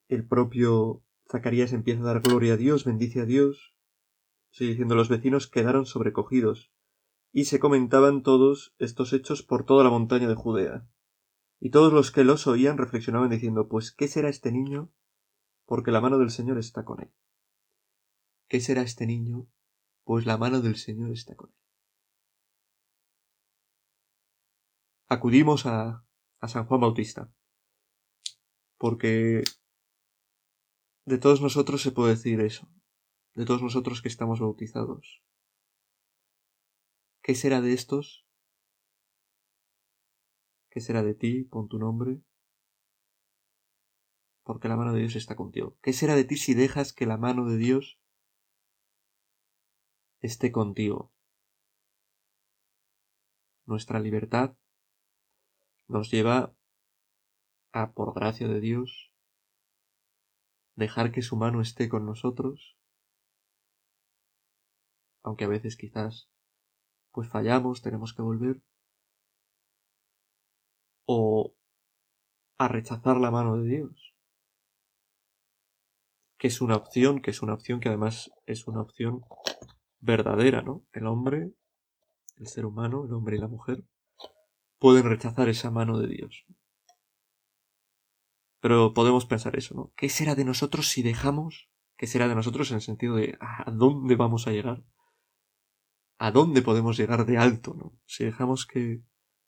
El 0.08 0.28
propio 0.28 1.04
Zacarías 1.30 1.74
empieza 1.74 2.02
a 2.02 2.06
dar 2.06 2.22
gloria 2.22 2.54
a 2.54 2.58
Dios, 2.58 2.86
bendice 2.86 3.22
a 3.22 3.26
Dios. 3.26 3.76
Sigue 4.52 4.72
diciendo, 4.72 4.94
los 4.94 5.10
vecinos 5.10 5.48
quedaron 5.48 5.88
sobrecogidos, 5.88 6.72
y 7.32 7.46
se 7.46 7.60
comentaban 7.60 8.22
todos 8.22 8.76
estos 8.78 9.12
hechos 9.14 9.42
por 9.42 9.66
toda 9.66 9.84
la 9.84 9.90
montaña 9.90 10.28
de 10.28 10.36
Judea. 10.36 10.88
Y 11.66 11.70
todos 11.70 11.94
los 11.94 12.12
que 12.12 12.26
los 12.26 12.46
oían 12.46 12.78
reflexionaban 12.78 13.30
diciendo, 13.30 13.70
pues, 13.70 13.94
¿qué 13.94 14.10
será 14.10 14.28
este 14.28 14.52
niño? 14.52 14.92
Porque 15.66 15.92
la 15.92 16.02
mano 16.02 16.18
del 16.18 16.30
Señor 16.30 16.58
está 16.58 16.84
con 16.84 17.00
él. 17.00 17.10
¿Qué 18.50 18.60
será 18.60 18.82
este 18.82 19.08
niño? 19.08 19.48
Pues 20.04 20.26
la 20.26 20.38
mano 20.38 20.60
del 20.60 20.76
Señor 20.76 21.12
está 21.12 21.38
con 21.38 21.52
él. 21.52 21.56
Acudimos 25.08 25.66
a, 25.66 26.06
a 26.42 26.48
San 26.50 26.66
Juan 26.66 26.82
Bautista, 26.82 27.32
porque 28.78 29.46
de 31.06 31.18
todos 31.18 31.42
nosotros 31.42 31.82
se 31.82 31.94
puede 31.94 32.16
decir 32.16 32.42
eso, 32.42 32.68
de 33.36 33.46
todos 33.46 33.62
nosotros 33.62 34.02
que 34.02 34.10
estamos 34.10 34.42
bautizados. 34.42 35.24
¿Qué 37.22 37.36
será 37.36 37.62
de 37.62 37.72
estos? 37.72 38.28
¿Qué 40.74 40.82
será 40.82 41.04
de 41.04 41.14
ti? 41.14 41.44
Pon 41.44 41.68
tu 41.68 41.78
nombre. 41.78 42.20
Porque 44.42 44.68
la 44.68 44.76
mano 44.76 44.92
de 44.92 45.02
Dios 45.02 45.16
está 45.16 45.36
contigo. 45.36 45.78
¿Qué 45.84 45.94
será 45.94 46.16
de 46.16 46.24
ti 46.24 46.36
si 46.36 46.56
dejas 46.56 46.94
que 46.94 47.06
la 47.06 47.18
mano 47.18 47.48
de 47.48 47.58
Dios 47.58 48.00
esté 50.22 50.52
contigo? 50.52 51.12
Nuestra 53.68 54.00
libertad 54.00 54.58
nos 55.88 56.10
lleva 56.10 56.56
a, 57.72 57.92
por 57.92 58.16
gracia 58.16 58.48
de 58.48 58.60
Dios, 58.60 59.14
dejar 60.76 61.12
que 61.12 61.22
su 61.22 61.36
mano 61.36 61.62
esté 61.62 61.88
con 61.88 62.04
nosotros, 62.04 62.80
aunque 65.22 65.46
a 65.46 65.50
veces 65.50 65.78
quizás 65.78 66.32
pues 67.12 67.30
fallamos, 67.30 67.84
tenemos 67.84 68.16
que 68.16 68.24
volver, 68.24 68.64
o 71.06 71.56
a 72.58 72.68
rechazar 72.68 73.18
la 73.18 73.32
mano 73.32 73.58
de 73.58 73.70
Dios, 73.70 74.14
que 76.38 76.48
es 76.48 76.62
una 76.62 76.76
opción, 76.76 77.22
que 77.22 77.32
es 77.32 77.42
una 77.42 77.54
opción 77.54 77.80
que 77.80 77.90
además 77.90 78.32
es 78.46 78.68
una 78.68 78.82
opción 78.82 79.24
verdadera, 80.00 80.62
¿no? 80.62 80.86
El 80.92 81.08
hombre, 81.08 81.54
el 82.38 82.48
ser 82.48 82.66
humano, 82.66 83.06
el 83.06 83.14
hombre 83.14 83.38
y 83.38 83.40
la 83.40 83.48
mujer, 83.48 83.84
pueden 84.78 85.06
rechazar 85.06 85.48
esa 85.50 85.72
mano 85.72 85.98
de 86.00 86.08
Dios. 86.08 86.46
Pero 88.60 88.94
podemos 88.94 89.26
pensar 89.26 89.56
eso, 89.58 89.76
¿no? 89.76 89.94
¿Qué 89.96 90.10
será 90.10 90.36
de 90.36 90.46
nosotros 90.46 90.88
si 90.88 91.02
dejamos? 91.04 91.70
¿Qué 91.98 92.08
será 92.08 92.28
de 92.28 92.36
nosotros 92.36 92.70
en 92.72 92.76
el 92.76 92.82
sentido 92.82 93.16
de 93.16 93.38
¿a 93.40 93.70
dónde 93.72 94.16
vamos 94.16 94.48
a 94.48 94.52
llegar? 94.52 94.84
¿A 96.18 96.32
dónde 96.32 96.62
podemos 96.62 96.98
llegar 96.98 97.26
de 97.26 97.38
alto, 97.38 97.74
¿no? 97.74 97.98
Si 98.06 98.24
dejamos 98.24 98.66
que, 98.66 99.02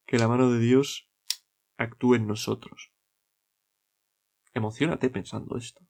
que 0.06 0.18
la 0.18 0.28
mano 0.28 0.52
de 0.52 0.60
Dios 0.60 1.10
actúe 1.78 2.16
en 2.16 2.28
nosotros. 2.28 2.92
Emocionate 4.54 5.10
pensando 5.10 5.58
esto. 5.58 5.82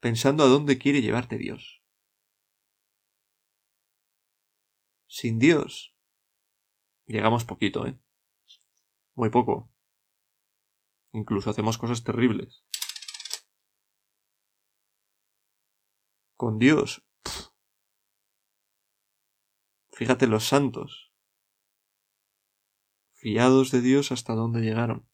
Pensando 0.00 0.44
a 0.44 0.46
dónde 0.48 0.78
quiere 0.78 1.00
llevarte 1.00 1.38
Dios. 1.38 1.82
Sin 5.06 5.38
Dios, 5.38 5.96
llegamos 7.06 7.44
poquito, 7.44 7.86
¿eh? 7.86 7.98
Muy 9.14 9.30
poco. 9.30 9.72
Incluso 11.12 11.50
hacemos 11.50 11.78
cosas 11.78 12.04
terribles. 12.04 12.62
Con 16.36 16.58
Dios. 16.58 17.02
Fíjate 19.90 20.28
los 20.28 20.44
santos. 20.44 21.07
Fiados 23.20 23.72
de 23.72 23.80
Dios 23.80 24.12
hasta 24.12 24.32
dónde 24.34 24.60
llegaron. 24.60 25.04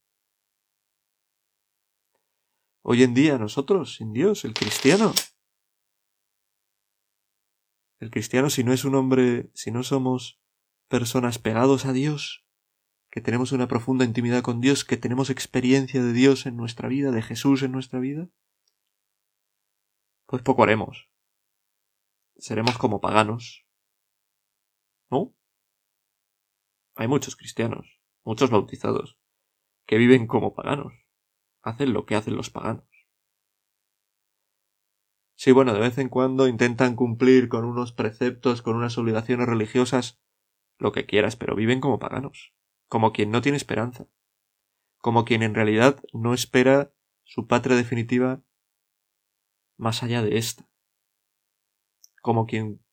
Hoy 2.83 3.01
en 3.01 3.15
día 3.15 3.39
nosotros, 3.39 3.95
sin 3.95 4.13
Dios, 4.13 4.45
el 4.45 4.53
cristiano. 4.53 5.11
El 7.99 8.11
cristiano 8.11 8.51
si 8.51 8.63
no 8.63 8.73
es 8.73 8.85
un 8.85 8.93
hombre, 8.93 9.49
si 9.55 9.71
no 9.71 9.81
somos 9.81 10.39
personas 10.87 11.39
pegados 11.39 11.85
a 11.85 11.93
Dios, 11.93 12.45
que 13.09 13.21
tenemos 13.21 13.51
una 13.53 13.67
profunda 13.67 14.05
intimidad 14.05 14.43
con 14.43 14.61
Dios, 14.61 14.85
que 14.85 14.97
tenemos 14.97 15.31
experiencia 15.31 16.03
de 16.03 16.13
Dios 16.13 16.45
en 16.45 16.57
nuestra 16.57 16.87
vida, 16.87 17.09
de 17.09 17.23
Jesús 17.23 17.63
en 17.63 17.71
nuestra 17.71 17.99
vida, 17.99 18.29
pues 20.27 20.43
poco 20.43 20.61
haremos. 20.61 21.09
Seremos 22.37 22.77
como 22.77 23.01
paganos. 23.01 23.65
¿No? 25.09 25.33
Hay 26.95 27.07
muchos 27.07 27.35
cristianos, 27.35 27.99
muchos 28.23 28.49
bautizados, 28.49 29.17
que 29.85 29.97
viven 29.97 30.27
como 30.27 30.53
paganos. 30.53 30.93
Hacen 31.61 31.93
lo 31.93 32.05
que 32.05 32.15
hacen 32.15 32.35
los 32.35 32.49
paganos. 32.49 32.85
Sí, 35.35 35.51
bueno, 35.51 35.73
de 35.73 35.79
vez 35.79 35.97
en 35.97 36.09
cuando 36.09 36.47
intentan 36.47 36.95
cumplir 36.95 37.49
con 37.49 37.65
unos 37.65 37.91
preceptos, 37.91 38.61
con 38.61 38.75
unas 38.75 38.97
obligaciones 38.97 39.47
religiosas, 39.47 40.21
lo 40.77 40.91
que 40.91 41.05
quieras, 41.05 41.35
pero 41.35 41.55
viven 41.55 41.81
como 41.81 41.99
paganos 41.99 42.55
como 42.87 43.11
quien 43.11 43.31
no 43.31 43.41
tiene 43.41 43.57
esperanza, 43.57 44.07
como 44.99 45.25
quien 45.25 45.43
en 45.43 45.55
realidad 45.55 46.01
no 46.13 46.33
espera 46.33 46.93
su 47.23 47.47
patria 47.47 47.75
definitiva 47.75 48.43
más 49.77 50.03
allá 50.03 50.21
de 50.21 50.37
esta, 50.37 50.69
como 52.21 52.45
quien 52.45 52.83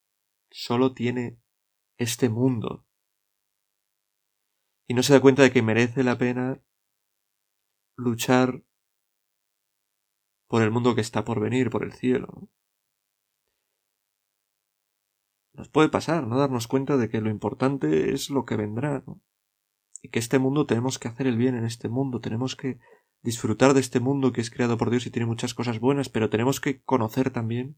solo 0.51 0.95
tiene 0.95 1.39
este 1.99 2.29
mundo 2.29 2.85
y 4.87 4.95
no 4.95 5.03
se 5.03 5.13
da 5.13 5.21
cuenta 5.21 5.43
de 5.43 5.53
que 5.53 5.63
merece 5.63 6.05
la 6.05 6.19
pena 6.19 6.61
luchar 7.97 8.63
por 10.49 10.63
el 10.63 10.71
mundo 10.71 10.95
que 10.95 11.01
está 11.01 11.25
por 11.25 11.41
venir, 11.41 11.71
por 11.71 11.85
el 11.85 11.93
cielo. 11.93 12.49
Nos 15.55 15.69
puede 15.69 15.89
pasar, 15.89 16.27
no 16.27 16.39
darnos 16.39 16.67
cuenta 16.67 16.97
de 16.97 17.09
que 17.09 17.21
lo 17.21 17.31
importante 17.31 18.13
es 18.13 18.31
lo 18.31 18.45
que 18.45 18.57
vendrá, 18.57 19.03
¿no? 19.07 19.21
y 20.03 20.09
que 20.09 20.19
este 20.19 20.39
mundo 20.39 20.67
tenemos 20.67 20.99
que 20.99 21.09
hacer 21.09 21.27
el 21.27 21.37
bien 21.37 21.55
en 21.55 21.65
este 21.65 21.89
mundo, 21.89 22.21
tenemos 22.21 22.57
que 22.57 22.81
disfrutar 23.23 23.73
de 23.73 23.81
este 23.81 24.01
mundo 24.01 24.33
que 24.33 24.41
es 24.41 24.51
creado 24.51 24.77
por 24.77 24.91
Dios 24.91 25.07
y 25.07 25.11
tiene 25.11 25.27
muchas 25.27 25.55
cosas 25.55 25.79
buenas, 25.79 26.09
pero 26.09 26.29
tenemos 26.29 26.61
que 26.61 26.83
conocer 26.83 27.31
también 27.31 27.77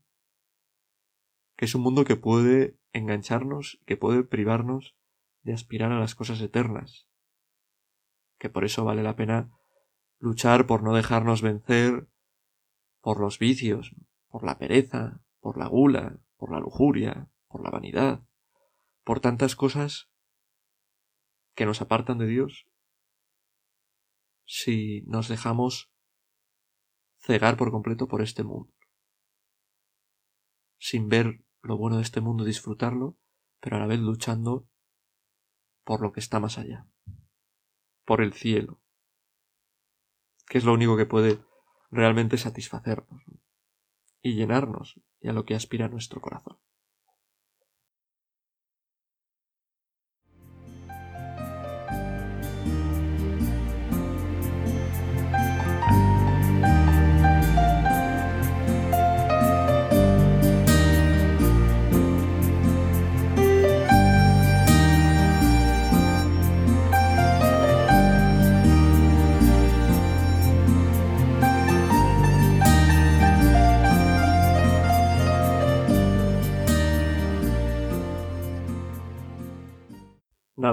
que 1.57 1.67
es 1.67 1.75
un 1.75 1.83
mundo 1.83 2.05
que 2.05 2.17
puede 2.17 2.79
engancharnos, 2.93 3.81
que 3.87 3.97
puede 3.97 4.25
privarnos 4.25 4.97
de 5.45 5.53
aspirar 5.53 5.93
a 5.93 6.01
las 6.01 6.15
cosas 6.15 6.41
eternas, 6.41 7.07
que 8.39 8.51
por 8.51 8.65
eso 8.65 8.85
vale 8.85 9.03
la 9.03 9.15
pena 9.15 9.51
luchar 10.19 10.67
por 10.67 10.83
no 10.83 10.95
dejarnos 10.95 11.43
vencer 11.43 12.09
por 13.01 13.21
los 13.21 13.39
vicios, 13.39 13.95
por 14.29 14.45
la 14.45 14.59
pereza, 14.59 15.23
por 15.41 15.59
la 15.59 15.67
gula, 15.67 16.19
por 16.37 16.51
la 16.51 16.61
lujuria, 16.61 17.31
por 17.47 17.63
la 17.63 17.71
vanidad, 17.71 18.27
por 19.05 19.21
tantas 19.21 19.55
cosas 19.55 20.11
que 21.55 21.67
nos 21.67 21.83
apartan 21.83 22.19
de 22.19 22.27
Dios. 22.27 22.67
Si 24.47 25.03
nos 25.03 25.29
dejamos 25.29 25.93
cegar 27.19 27.57
por 27.57 27.71
completo 27.71 28.09
por 28.09 28.23
este 28.23 28.45
mundo, 28.45 28.73
sin 30.79 31.09
ver 31.09 31.45
lo 31.63 31.77
bueno 31.77 31.97
de 31.97 32.03
este 32.03 32.21
mundo, 32.21 32.45
disfrutarlo, 32.45 33.19
pero 33.61 33.77
a 33.77 33.81
la 33.81 33.87
vez 33.87 34.01
luchando 34.01 34.69
por 35.85 36.01
lo 36.01 36.13
que 36.13 36.21
está 36.21 36.41
más 36.41 36.59
allá, 36.59 36.87
por 38.05 38.23
el 38.23 38.33
cielo, 38.33 38.81
que 40.49 40.59
es 40.59 40.65
lo 40.65 40.73
único 40.73 40.97
que 40.97 41.07
puede 41.07 41.39
realmente 41.91 42.39
satisfacernos 42.39 43.23
y 44.21 44.35
llenarnos 44.35 45.01
y 45.21 45.29
a 45.29 45.33
lo 45.33 45.45
que 45.45 45.55
aspira 45.55 45.89
nuestro 45.89 46.21
corazón. 46.21 46.59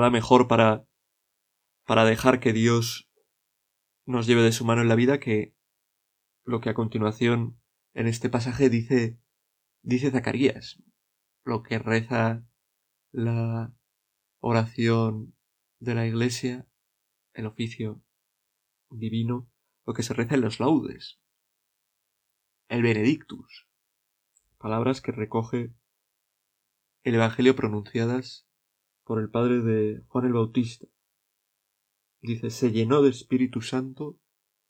Mejor 0.10 0.48
para 0.48 0.86
para 1.86 2.06
dejar 2.06 2.40
que 2.40 2.54
Dios 2.54 3.10
nos 4.06 4.28
lleve 4.28 4.42
de 4.42 4.52
su 4.52 4.66
mano 4.66 4.82
en 4.82 4.88
la 4.88 4.96
vida 4.96 5.20
que 5.20 5.56
lo 6.44 6.62
que 6.62 6.70
a 6.70 6.74
continuación 6.74 7.62
en 7.94 8.08
este 8.08 8.30
pasaje 8.30 8.70
dice 8.70 9.20
dice 9.82 10.12
Zacarías, 10.12 10.82
lo 11.44 11.64
que 11.64 11.80
reza 11.80 12.46
la 13.12 13.74
oración 14.40 15.36
de 15.80 15.96
la 15.96 16.06
iglesia, 16.06 16.68
el 17.34 17.46
oficio 17.46 18.04
divino, 18.90 19.50
lo 19.86 19.94
que 19.94 20.04
se 20.04 20.14
reza 20.14 20.36
en 20.36 20.42
los 20.42 20.60
laudes, 20.60 21.20
el 22.70 22.84
benedictus, 22.84 23.68
palabras 24.58 25.02
que 25.02 25.12
recoge 25.12 25.74
el 27.04 27.16
Evangelio 27.16 27.56
pronunciadas 27.56 28.48
por 29.04 29.20
el 29.20 29.30
padre 29.30 29.62
de 29.62 30.04
Juan 30.08 30.26
el 30.26 30.34
Bautista. 30.34 30.88
Dice, 32.22 32.50
se 32.50 32.72
llenó 32.72 33.02
de 33.02 33.10
Espíritu 33.10 33.62
Santo 33.62 34.20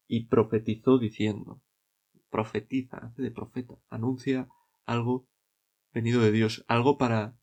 y 0.08 0.28
profetizó 0.28 0.98
diciendo, 0.98 1.62
profetiza, 2.30 2.98
hace 2.98 3.22
de 3.22 3.32
profeta, 3.32 3.76
anuncia 3.89 4.48
algo 4.86 5.28
venido 5.94 6.22
de 6.22 6.32
Dios, 6.32 6.65
algo 6.67 6.98
para 6.98 7.38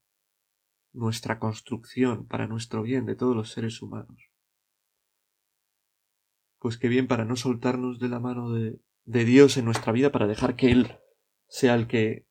nuestra 0.92 1.38
construcción, 1.38 2.26
para 2.26 2.46
nuestro 2.46 2.82
bien 2.82 3.04
de 3.04 3.14
todos 3.14 3.36
los 3.36 3.50
seres 3.50 3.82
humanos. 3.82 4.30
Pues 6.58 6.76
qué 6.76 6.88
bien 6.88 7.06
para 7.06 7.24
no 7.24 7.36
soltarnos 7.36 7.98
de 7.98 8.08
la 8.08 8.18
mano 8.18 8.50
de, 8.50 8.80
de 9.04 9.24
Dios 9.24 9.56
en 9.56 9.64
nuestra 9.64 9.92
vida, 9.92 10.10
para 10.10 10.26
dejar 10.26 10.56
que 10.56 10.70
Él 10.70 10.98
sea 11.46 11.74
el 11.74 11.86
que 11.86 12.27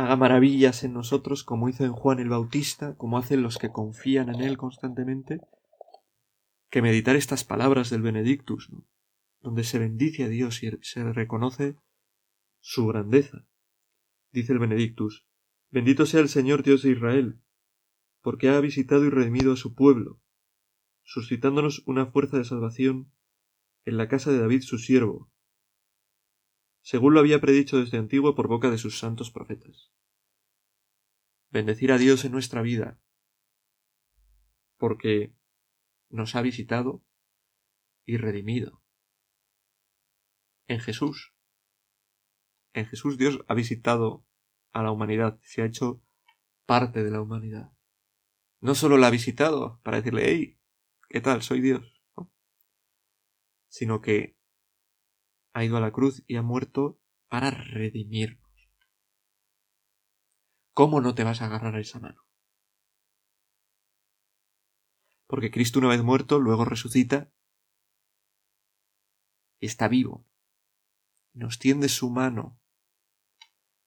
haga 0.00 0.16
maravillas 0.16 0.84
en 0.84 0.92
nosotros, 0.92 1.44
como 1.44 1.68
hizo 1.68 1.84
en 1.84 1.92
Juan 1.92 2.18
el 2.18 2.28
Bautista, 2.28 2.96
como 2.96 3.18
hacen 3.18 3.42
los 3.42 3.58
que 3.58 3.70
confían 3.70 4.28
en 4.28 4.40
Él 4.40 4.56
constantemente, 4.56 5.40
que 6.70 6.82
meditar 6.82 7.16
estas 7.16 7.44
palabras 7.44 7.90
del 7.90 8.02
Benedictus, 8.02 8.70
donde 9.40 9.64
se 9.64 9.78
bendice 9.78 10.24
a 10.24 10.28
Dios 10.28 10.62
y 10.62 10.70
se 10.82 11.12
reconoce 11.12 11.76
su 12.60 12.86
grandeza. 12.86 13.46
Dice 14.32 14.52
el 14.52 14.58
Benedictus, 14.58 15.26
Bendito 15.70 16.04
sea 16.04 16.20
el 16.20 16.28
Señor 16.28 16.64
Dios 16.64 16.82
de 16.82 16.90
Israel, 16.90 17.40
porque 18.22 18.48
ha 18.48 18.60
visitado 18.60 19.04
y 19.04 19.10
redimido 19.10 19.52
a 19.52 19.56
su 19.56 19.74
pueblo, 19.74 20.20
suscitándonos 21.04 21.82
una 21.86 22.06
fuerza 22.06 22.38
de 22.38 22.44
salvación 22.44 23.12
en 23.84 23.96
la 23.96 24.08
casa 24.08 24.32
de 24.32 24.40
David 24.40 24.62
su 24.62 24.78
siervo, 24.78 25.30
según 26.82 27.14
lo 27.14 27.20
había 27.20 27.40
predicho 27.40 27.78
desde 27.78 27.98
antiguo 27.98 28.34
por 28.34 28.48
boca 28.48 28.70
de 28.70 28.78
sus 28.78 28.98
santos 28.98 29.30
profetas. 29.30 29.92
Bendecir 31.50 31.92
a 31.92 31.98
Dios 31.98 32.24
en 32.24 32.32
nuestra 32.32 32.62
vida, 32.62 33.00
porque 34.76 35.34
nos 36.08 36.34
ha 36.34 36.42
visitado 36.42 37.04
y 38.04 38.16
redimido. 38.16 38.82
En 40.66 40.80
Jesús. 40.80 41.34
En 42.72 42.86
Jesús 42.86 43.18
Dios 43.18 43.40
ha 43.48 43.54
visitado 43.54 44.24
a 44.72 44.82
la 44.82 44.92
humanidad, 44.92 45.38
se 45.42 45.62
ha 45.62 45.66
hecho 45.66 46.00
parte 46.66 47.02
de 47.02 47.10
la 47.10 47.20
humanidad. 47.20 47.72
No 48.60 48.74
solo 48.74 48.96
la 48.96 49.08
ha 49.08 49.10
visitado 49.10 49.80
para 49.82 49.96
decirle, 49.96 50.22
hey, 50.26 50.60
¿qué 51.08 51.20
tal? 51.20 51.42
Soy 51.42 51.60
Dios. 51.60 52.00
Sino 53.68 54.00
que 54.00 54.36
ha 55.52 55.64
ido 55.64 55.76
a 55.76 55.80
la 55.80 55.92
cruz 55.92 56.22
y 56.26 56.36
ha 56.36 56.42
muerto 56.42 57.00
para 57.28 57.50
redimirnos. 57.50 58.50
¿Cómo 60.72 61.00
no 61.00 61.14
te 61.14 61.24
vas 61.24 61.42
a 61.42 61.46
agarrar 61.46 61.74
a 61.74 61.80
esa 61.80 62.00
mano? 62.00 62.22
Porque 65.26 65.50
Cristo 65.50 65.78
una 65.78 65.88
vez 65.88 66.02
muerto, 66.02 66.38
luego 66.38 66.64
resucita 66.64 67.32
está 69.60 69.88
vivo. 69.88 70.26
Nos 71.32 71.58
tiende 71.58 71.88
su 71.88 72.10
mano, 72.10 72.58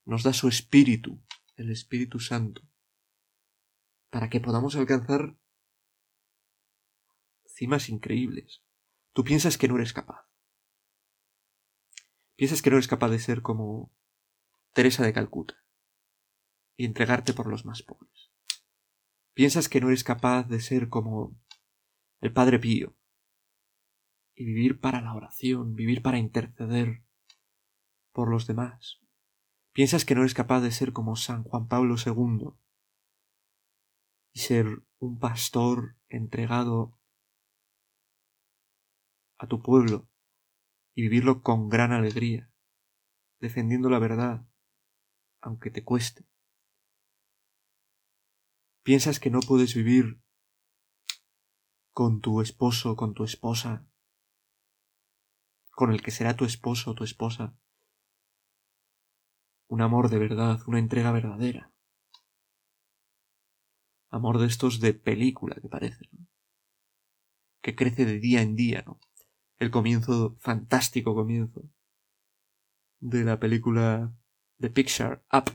nos 0.06 0.24
da 0.24 0.34
su 0.34 0.48
espíritu, 0.48 1.22
el 1.56 1.72
Espíritu 1.72 2.20
Santo, 2.20 2.62
para 4.10 4.30
que 4.30 4.40
podamos 4.40 4.76
alcanzar 4.76 5.38
cimas 7.46 7.90
increíbles. 7.90 8.64
Tú 9.14 9.24
piensas 9.24 9.58
que 9.58 9.68
no 9.68 9.76
eres 9.76 9.94
capaz. 9.94 10.33
Piensas 12.36 12.62
que 12.62 12.70
no 12.70 12.78
eres 12.78 12.88
capaz 12.88 13.10
de 13.10 13.20
ser 13.20 13.42
como 13.42 13.92
Teresa 14.74 15.04
de 15.04 15.14
Calcuta 15.14 15.56
y 16.76 16.86
entregarte 16.86 17.34
por 17.34 17.48
los 17.48 17.66
más 17.66 17.84
pobres. 17.84 18.32
Piensas 19.34 19.70
que 19.70 19.80
no 19.82 19.88
eres 19.88 20.04
capaz 20.04 20.44
de 20.48 20.60
ser 20.60 20.90
como 20.90 21.40
el 22.22 22.34
Padre 22.34 22.60
Pío 22.60 22.96
y 24.36 24.46
vivir 24.46 24.80
para 24.80 25.02
la 25.02 25.14
oración, 25.14 25.76
vivir 25.76 26.02
para 26.02 26.18
interceder 26.18 27.04
por 28.12 28.30
los 28.30 28.48
demás. 28.48 29.00
Piensas 29.72 30.06
que 30.06 30.16
no 30.16 30.22
eres 30.22 30.34
capaz 30.34 30.62
de 30.62 30.72
ser 30.72 30.94
como 30.94 31.16
San 31.16 31.44
Juan 31.44 31.68
Pablo 31.68 31.96
II 32.04 32.54
y 34.34 34.40
ser 34.40 34.84
un 35.00 35.20
pastor 35.20 35.98
entregado 36.10 36.98
a 39.38 39.48
tu 39.48 39.62
pueblo 39.62 40.08
y 40.96 41.04
vivirlo 41.04 41.42
con 41.42 41.70
gran 41.70 41.92
alegría, 41.92 42.50
defendiendo 43.40 43.90
la 43.90 44.00
verdad, 44.00 44.48
aunque 45.42 45.72
te 45.72 45.84
cueste. 45.84 46.26
Piensas 48.84 49.20
que 49.20 49.30
no 49.30 49.40
puedes 49.40 49.76
vivir 49.76 50.22
con 51.94 52.22
tu 52.22 52.42
esposo, 52.42 52.96
con 52.96 53.14
tu 53.14 53.24
esposa, 53.24 53.88
con 55.72 55.92
el 55.92 56.02
que 56.02 56.12
será 56.12 56.36
tu 56.36 56.46
esposo 56.46 56.94
tu 56.94 57.04
esposa, 57.04 57.58
un 59.68 59.82
amor 59.82 60.10
de 60.10 60.20
verdad, 60.20 60.60
una 60.68 60.80
entrega 60.80 61.12
verdadera. 61.12 61.72
Amor 64.10 64.38
de 64.38 64.46
estos 64.46 64.80
de 64.80 64.94
película 64.94 65.56
que 65.56 65.68
parece, 65.68 66.10
que 67.62 67.76
crece 67.76 68.06
de 68.06 68.20
día 68.20 68.42
en 68.42 68.56
día, 68.56 68.84
¿no? 68.86 69.00
El 69.64 69.72
comienzo, 69.72 70.36
fantástico 70.40 71.16
comienzo, 71.16 71.64
de 73.00 73.24
la 73.24 73.40
película 73.40 74.14
de 74.58 74.70
Pixar, 74.70 75.24
Up, 75.32 75.52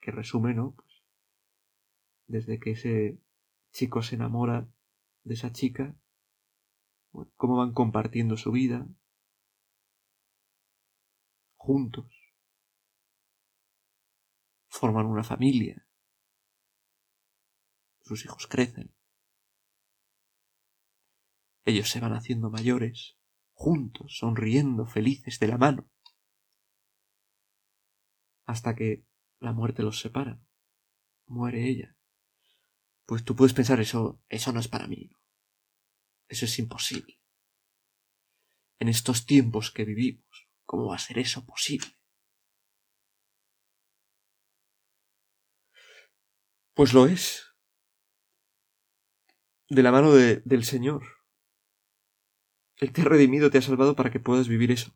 que 0.00 0.10
resume, 0.10 0.54
¿no? 0.54 0.74
Pues, 0.74 1.04
desde 2.26 2.58
que 2.58 2.72
ese 2.72 3.18
chico 3.72 4.02
se 4.02 4.16
enamora 4.16 4.68
de 5.24 5.34
esa 5.34 5.52
chica, 5.52 5.94
cómo 7.36 7.56
van 7.56 7.72
compartiendo 7.72 8.36
su 8.36 8.52
vida 8.52 8.86
juntos, 11.56 12.10
forman 14.68 15.06
una 15.06 15.24
familia, 15.24 15.86
sus 18.00 18.24
hijos 18.24 18.46
crecen, 18.46 18.94
ellos 21.68 21.90
se 21.90 22.00
van 22.00 22.14
haciendo 22.14 22.50
mayores, 22.50 23.18
juntos, 23.52 24.16
sonriendo, 24.18 24.86
felices, 24.86 25.38
de 25.38 25.48
la 25.48 25.58
mano, 25.58 25.90
hasta 28.46 28.74
que 28.74 29.04
la 29.38 29.52
muerte 29.52 29.82
los 29.82 30.00
separa. 30.00 30.40
Muere 31.26 31.68
ella. 31.68 31.94
Pues 33.04 33.22
tú 33.22 33.36
puedes 33.36 33.52
pensar 33.52 33.80
eso, 33.80 34.22
eso 34.30 34.52
no 34.52 34.60
es 34.60 34.68
para 34.68 34.86
mí. 34.86 35.10
Eso 36.28 36.46
es 36.46 36.58
imposible. 36.58 37.20
En 38.80 38.88
estos 38.88 39.26
tiempos 39.26 39.70
que 39.70 39.84
vivimos, 39.84 40.48
¿cómo 40.64 40.86
va 40.86 40.96
a 40.96 40.98
ser 40.98 41.18
eso 41.18 41.44
posible? 41.44 41.98
Pues 46.72 46.94
lo 46.94 47.06
es. 47.06 47.44
De 49.68 49.82
la 49.82 49.92
mano 49.92 50.12
de, 50.12 50.40
del 50.46 50.64
Señor. 50.64 51.17
Él 52.78 52.92
te 52.92 53.02
ha 53.02 53.04
redimido, 53.04 53.50
te 53.50 53.58
ha 53.58 53.62
salvado 53.62 53.96
para 53.96 54.10
que 54.10 54.20
puedas 54.20 54.48
vivir 54.48 54.70
eso. 54.70 54.92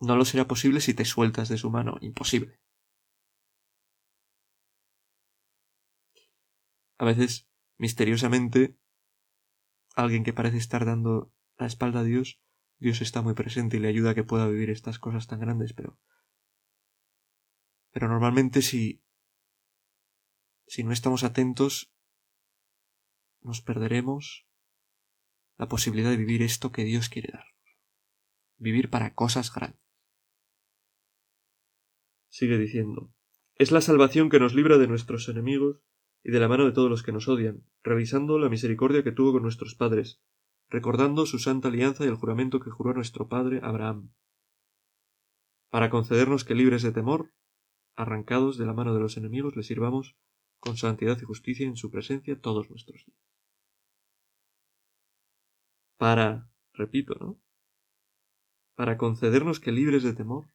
No 0.00 0.16
lo 0.16 0.24
será 0.24 0.46
posible 0.46 0.80
si 0.80 0.94
te 0.94 1.04
sueltas 1.04 1.48
de 1.48 1.58
su 1.58 1.70
mano. 1.70 1.96
Imposible. 2.00 2.58
A 6.98 7.04
veces, 7.04 7.48
misteriosamente, 7.78 8.76
alguien 9.96 10.22
que 10.24 10.32
parece 10.32 10.58
estar 10.58 10.84
dando 10.84 11.32
la 11.56 11.66
espalda 11.66 12.00
a 12.00 12.04
Dios, 12.04 12.40
Dios 12.78 13.00
está 13.00 13.22
muy 13.22 13.34
presente 13.34 13.76
y 13.76 13.80
le 13.80 13.88
ayuda 13.88 14.10
a 14.10 14.14
que 14.14 14.24
pueda 14.24 14.46
vivir 14.48 14.70
estas 14.70 14.98
cosas 14.98 15.26
tan 15.26 15.40
grandes, 15.40 15.72
pero. 15.72 15.98
Pero 17.90 18.08
normalmente 18.08 18.62
si. 18.62 19.02
si 20.66 20.84
no 20.84 20.92
estamos 20.92 21.24
atentos, 21.24 21.92
nos 23.40 23.60
perderemos 23.60 24.46
la 25.62 25.68
posibilidad 25.68 26.10
de 26.10 26.16
vivir 26.16 26.42
esto 26.42 26.72
que 26.72 26.82
Dios 26.82 27.08
quiere 27.08 27.30
dar. 27.32 27.44
Vivir 28.58 28.90
para 28.90 29.14
cosas 29.14 29.54
grandes. 29.54 29.80
Sigue 32.28 32.58
diciendo, 32.58 33.12
es 33.54 33.70
la 33.70 33.80
salvación 33.80 34.28
que 34.28 34.40
nos 34.40 34.56
libra 34.56 34.76
de 34.78 34.88
nuestros 34.88 35.28
enemigos 35.28 35.78
y 36.24 36.32
de 36.32 36.40
la 36.40 36.48
mano 36.48 36.64
de 36.64 36.72
todos 36.72 36.90
los 36.90 37.04
que 37.04 37.12
nos 37.12 37.28
odian, 37.28 37.64
revisando 37.84 38.40
la 38.40 38.48
misericordia 38.48 39.04
que 39.04 39.12
tuvo 39.12 39.34
con 39.34 39.44
nuestros 39.44 39.76
padres, 39.76 40.20
recordando 40.68 41.26
su 41.26 41.38
santa 41.38 41.68
alianza 41.68 42.04
y 42.04 42.08
el 42.08 42.16
juramento 42.16 42.58
que 42.58 42.72
juró 42.72 42.92
nuestro 42.92 43.28
padre 43.28 43.60
Abraham, 43.62 44.12
para 45.70 45.90
concedernos 45.90 46.44
que 46.44 46.56
libres 46.56 46.82
de 46.82 46.90
temor, 46.90 47.34
arrancados 47.94 48.58
de 48.58 48.66
la 48.66 48.72
mano 48.72 48.94
de 48.94 49.00
los 49.00 49.16
enemigos, 49.16 49.54
le 49.54 49.62
sirvamos 49.62 50.16
con 50.58 50.76
santidad 50.76 51.18
y 51.22 51.24
justicia 51.24 51.68
en 51.68 51.76
su 51.76 51.88
presencia 51.92 52.40
todos 52.40 52.68
nuestros 52.68 53.04
días. 53.06 53.31
Para, 56.02 56.50
repito, 56.72 57.14
¿no? 57.20 57.40
Para 58.74 58.98
concedernos 58.98 59.60
que 59.60 59.70
libres 59.70 60.02
de 60.02 60.14
temor, 60.14 60.52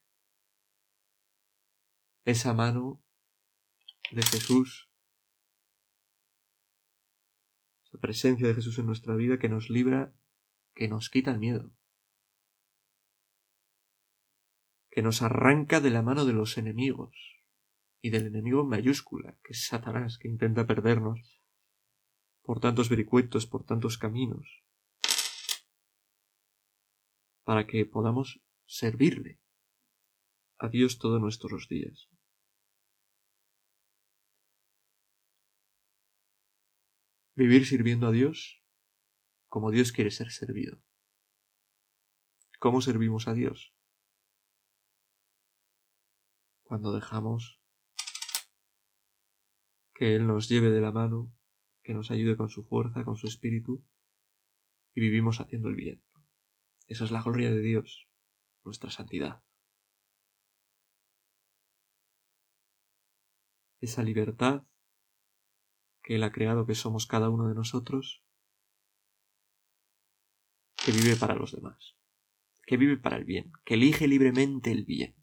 esa 2.26 2.52
mano 2.52 3.02
de 4.10 4.20
Jesús, 4.24 4.90
esa 7.82 7.98
presencia 7.98 8.46
de 8.46 8.56
Jesús 8.56 8.78
en 8.78 8.84
nuestra 8.84 9.14
vida 9.16 9.38
que 9.38 9.48
nos 9.48 9.70
libra, 9.70 10.14
que 10.74 10.86
nos 10.86 11.08
quita 11.08 11.30
el 11.30 11.38
miedo, 11.38 11.74
que 14.90 15.00
nos 15.00 15.22
arranca 15.22 15.80
de 15.80 15.88
la 15.88 16.02
mano 16.02 16.26
de 16.26 16.34
los 16.34 16.58
enemigos 16.58 17.16
y 18.02 18.10
del 18.10 18.26
enemigo 18.26 18.60
en 18.60 18.68
mayúscula, 18.68 19.38
que 19.42 19.54
es 19.54 19.64
Satanás, 19.64 20.18
que 20.18 20.28
intenta 20.28 20.66
perdernos 20.66 21.40
por 22.42 22.60
tantos 22.60 22.90
vericuetos, 22.90 23.46
por 23.46 23.64
tantos 23.64 23.96
caminos, 23.96 24.67
para 27.48 27.66
que 27.66 27.86
podamos 27.86 28.42
servirle 28.66 29.40
a 30.58 30.68
Dios 30.68 30.98
todos 30.98 31.18
nuestros 31.18 31.66
días. 31.66 32.10
Vivir 37.34 37.64
sirviendo 37.64 38.06
a 38.06 38.10
Dios 38.10 38.62
como 39.48 39.70
Dios 39.70 39.92
quiere 39.92 40.10
ser 40.10 40.30
servido. 40.30 40.82
¿Cómo 42.58 42.82
servimos 42.82 43.28
a 43.28 43.32
Dios? 43.32 43.74
Cuando 46.64 46.92
dejamos 46.92 47.62
que 49.94 50.16
Él 50.16 50.26
nos 50.26 50.50
lleve 50.50 50.68
de 50.68 50.82
la 50.82 50.92
mano, 50.92 51.32
que 51.82 51.94
nos 51.94 52.10
ayude 52.10 52.36
con 52.36 52.50
su 52.50 52.62
fuerza, 52.64 53.06
con 53.06 53.16
su 53.16 53.26
espíritu, 53.26 53.82
y 54.94 55.00
vivimos 55.00 55.40
haciendo 55.40 55.70
el 55.70 55.76
bien. 55.76 56.07
Esa 56.88 57.04
es 57.04 57.10
la 57.10 57.22
gloria 57.22 57.50
de 57.50 57.60
Dios, 57.60 58.08
nuestra 58.64 58.90
santidad. 58.90 59.42
Esa 63.80 64.02
libertad 64.02 64.64
que 66.02 66.16
Él 66.16 66.22
ha 66.22 66.32
creado 66.32 66.66
que 66.66 66.74
somos 66.74 67.06
cada 67.06 67.28
uno 67.28 67.46
de 67.46 67.54
nosotros, 67.54 68.24
que 70.82 70.92
vive 70.92 71.16
para 71.16 71.34
los 71.34 71.52
demás, 71.52 71.96
que 72.66 72.78
vive 72.78 72.96
para 72.96 73.16
el 73.16 73.24
bien, 73.24 73.52
que 73.66 73.74
elige 73.74 74.08
libremente 74.08 74.72
el 74.72 74.86
bien. 74.86 75.14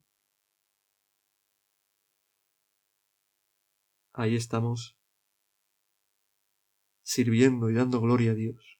Ahí 4.12 4.36
estamos 4.36 4.96
sirviendo 7.02 7.68
y 7.70 7.74
dando 7.74 8.00
gloria 8.00 8.30
a 8.30 8.34
Dios. 8.34 8.75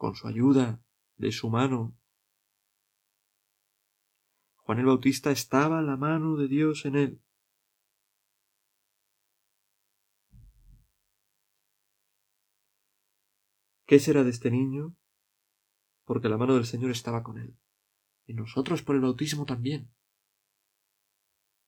Con 0.00 0.14
su 0.14 0.26
ayuda, 0.26 0.82
de 1.18 1.30
su 1.30 1.50
mano. 1.50 1.94
Juan 4.56 4.78
el 4.78 4.86
Bautista 4.86 5.30
estaba 5.30 5.82
la 5.82 5.98
mano 5.98 6.38
de 6.38 6.48
Dios 6.48 6.86
en 6.86 6.96
él. 6.96 7.22
¿Qué 13.84 13.98
será 13.98 14.24
de 14.24 14.30
este 14.30 14.50
niño? 14.50 14.96
Porque 16.06 16.30
la 16.30 16.38
mano 16.38 16.54
del 16.54 16.64
Señor 16.64 16.92
estaba 16.92 17.22
con 17.22 17.36
él. 17.36 17.58
Y 18.24 18.32
nosotros 18.32 18.82
por 18.82 18.96
el 18.96 19.02
bautismo 19.02 19.44
también. 19.44 19.92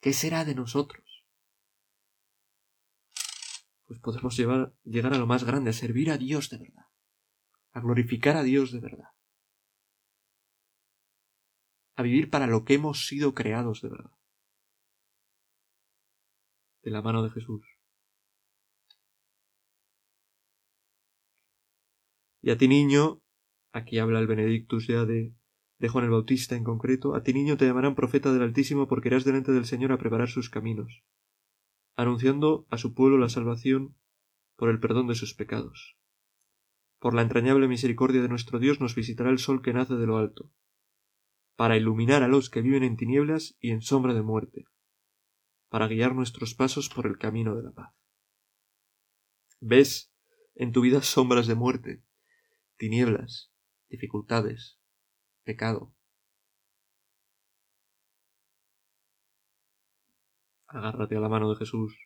¿Qué 0.00 0.14
será 0.14 0.46
de 0.46 0.54
nosotros? 0.54 1.26
Pues 3.84 4.00
podemos 4.00 4.34
llegar 4.38 5.12
a 5.12 5.18
lo 5.18 5.26
más 5.26 5.44
grande, 5.44 5.68
a 5.68 5.74
servir 5.74 6.10
a 6.10 6.16
Dios 6.16 6.48
de 6.48 6.56
verdad, 6.56 6.86
a 7.72 7.80
glorificar 7.80 8.36
a 8.36 8.42
Dios 8.42 8.72
de 8.72 8.80
verdad, 8.80 9.08
a 11.96 12.02
vivir 12.02 12.30
para 12.30 12.46
lo 12.46 12.64
que 12.64 12.74
hemos 12.74 13.06
sido 13.06 13.34
creados 13.34 13.80
de 13.82 13.88
verdad, 13.88 14.12
de 16.82 16.90
la 16.90 17.02
mano 17.02 17.22
de 17.22 17.30
Jesús. 17.30 17.62
Y 22.42 22.50
a 22.50 22.58
ti 22.58 22.66
niño, 22.66 23.22
aquí 23.72 23.98
habla 23.98 24.18
el 24.18 24.26
Benedictus 24.26 24.88
ya 24.88 25.04
de, 25.04 25.32
Juan 25.88 26.04
el 26.04 26.10
Bautista 26.10 26.56
en 26.56 26.64
concreto, 26.64 27.14
a 27.14 27.22
ti 27.22 27.32
niño 27.32 27.56
te 27.56 27.66
llamarán 27.66 27.94
profeta 27.94 28.32
del 28.32 28.42
Altísimo 28.42 28.88
porque 28.88 29.08
irás 29.08 29.24
delante 29.24 29.52
del 29.52 29.64
Señor 29.64 29.92
a 29.92 29.98
preparar 29.98 30.28
sus 30.28 30.50
caminos, 30.50 31.02
anunciando 31.96 32.66
a 32.70 32.78
su 32.78 32.94
pueblo 32.94 33.18
la 33.18 33.28
salvación 33.28 33.96
por 34.56 34.70
el 34.70 34.80
perdón 34.80 35.06
de 35.06 35.14
sus 35.14 35.34
pecados. 35.34 35.96
Por 37.02 37.14
la 37.14 37.22
entrañable 37.22 37.66
misericordia 37.66 38.22
de 38.22 38.28
nuestro 38.28 38.60
Dios 38.60 38.78
nos 38.78 38.94
visitará 38.94 39.28
el 39.30 39.40
sol 39.40 39.60
que 39.60 39.72
nace 39.72 39.94
de 39.94 40.06
lo 40.06 40.18
alto, 40.18 40.52
para 41.56 41.76
iluminar 41.76 42.22
a 42.22 42.28
los 42.28 42.48
que 42.48 42.62
viven 42.62 42.84
en 42.84 42.96
tinieblas 42.96 43.56
y 43.58 43.72
en 43.72 43.82
sombra 43.82 44.14
de 44.14 44.22
muerte, 44.22 44.66
para 45.68 45.88
guiar 45.88 46.14
nuestros 46.14 46.54
pasos 46.54 46.88
por 46.88 47.08
el 47.08 47.18
camino 47.18 47.56
de 47.56 47.64
la 47.64 47.72
paz. 47.72 47.92
¿Ves 49.58 50.14
en 50.54 50.70
tu 50.70 50.80
vida 50.80 51.02
sombras 51.02 51.48
de 51.48 51.56
muerte? 51.56 52.04
tinieblas, 52.76 53.52
dificultades, 53.88 54.78
pecado. 55.42 55.92
Agárrate 60.68 61.16
a 61.16 61.20
la 61.20 61.28
mano 61.28 61.50
de 61.50 61.56
Jesús, 61.56 61.96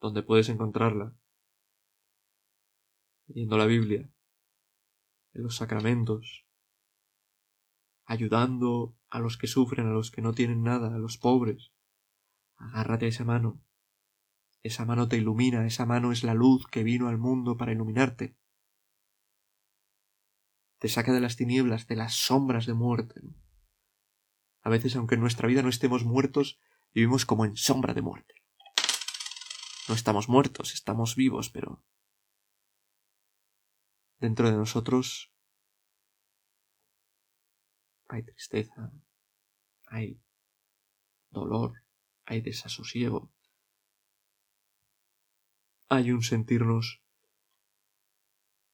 donde 0.00 0.24
puedes 0.24 0.48
encontrarla, 0.48 1.14
leyendo 3.28 3.56
la 3.56 3.66
Biblia, 3.66 4.10
en 5.32 5.42
los 5.42 5.56
sacramentos, 5.56 6.46
ayudando 8.04 8.96
a 9.10 9.20
los 9.20 9.36
que 9.36 9.46
sufren, 9.46 9.86
a 9.86 9.92
los 9.92 10.10
que 10.10 10.22
no 10.22 10.32
tienen 10.32 10.62
nada, 10.62 10.94
a 10.94 10.98
los 10.98 11.18
pobres. 11.18 11.72
Agárrate 12.56 13.06
a 13.06 13.08
esa 13.08 13.24
mano. 13.24 13.62
Esa 14.62 14.84
mano 14.84 15.08
te 15.08 15.16
ilumina, 15.16 15.66
esa 15.66 15.86
mano 15.86 16.10
es 16.10 16.24
la 16.24 16.34
luz 16.34 16.66
que 16.66 16.82
vino 16.82 17.08
al 17.08 17.18
mundo 17.18 17.56
para 17.56 17.72
iluminarte 17.72 18.36
te 20.78 20.88
saca 20.88 21.12
de 21.12 21.20
las 21.20 21.36
tinieblas, 21.36 21.86
de 21.86 21.96
las 21.96 22.14
sombras 22.14 22.66
de 22.66 22.74
muerte. 22.74 23.20
A 24.62 24.70
veces, 24.70 24.96
aunque 24.96 25.16
en 25.16 25.20
nuestra 25.20 25.48
vida 25.48 25.62
no 25.62 25.68
estemos 25.68 26.04
muertos, 26.04 26.60
vivimos 26.94 27.26
como 27.26 27.44
en 27.44 27.56
sombra 27.56 27.94
de 27.94 28.02
muerte. 28.02 28.34
No 29.88 29.94
estamos 29.94 30.28
muertos, 30.28 30.74
estamos 30.74 31.16
vivos, 31.16 31.50
pero 31.50 31.82
dentro 34.18 34.50
de 34.50 34.56
nosotros 34.56 35.32
hay 38.08 38.22
tristeza, 38.22 38.92
hay 39.86 40.20
dolor, 41.30 41.74
hay 42.24 42.40
desasosiego, 42.40 43.30
hay 45.88 46.10
un 46.10 46.22
sentirnos 46.22 47.02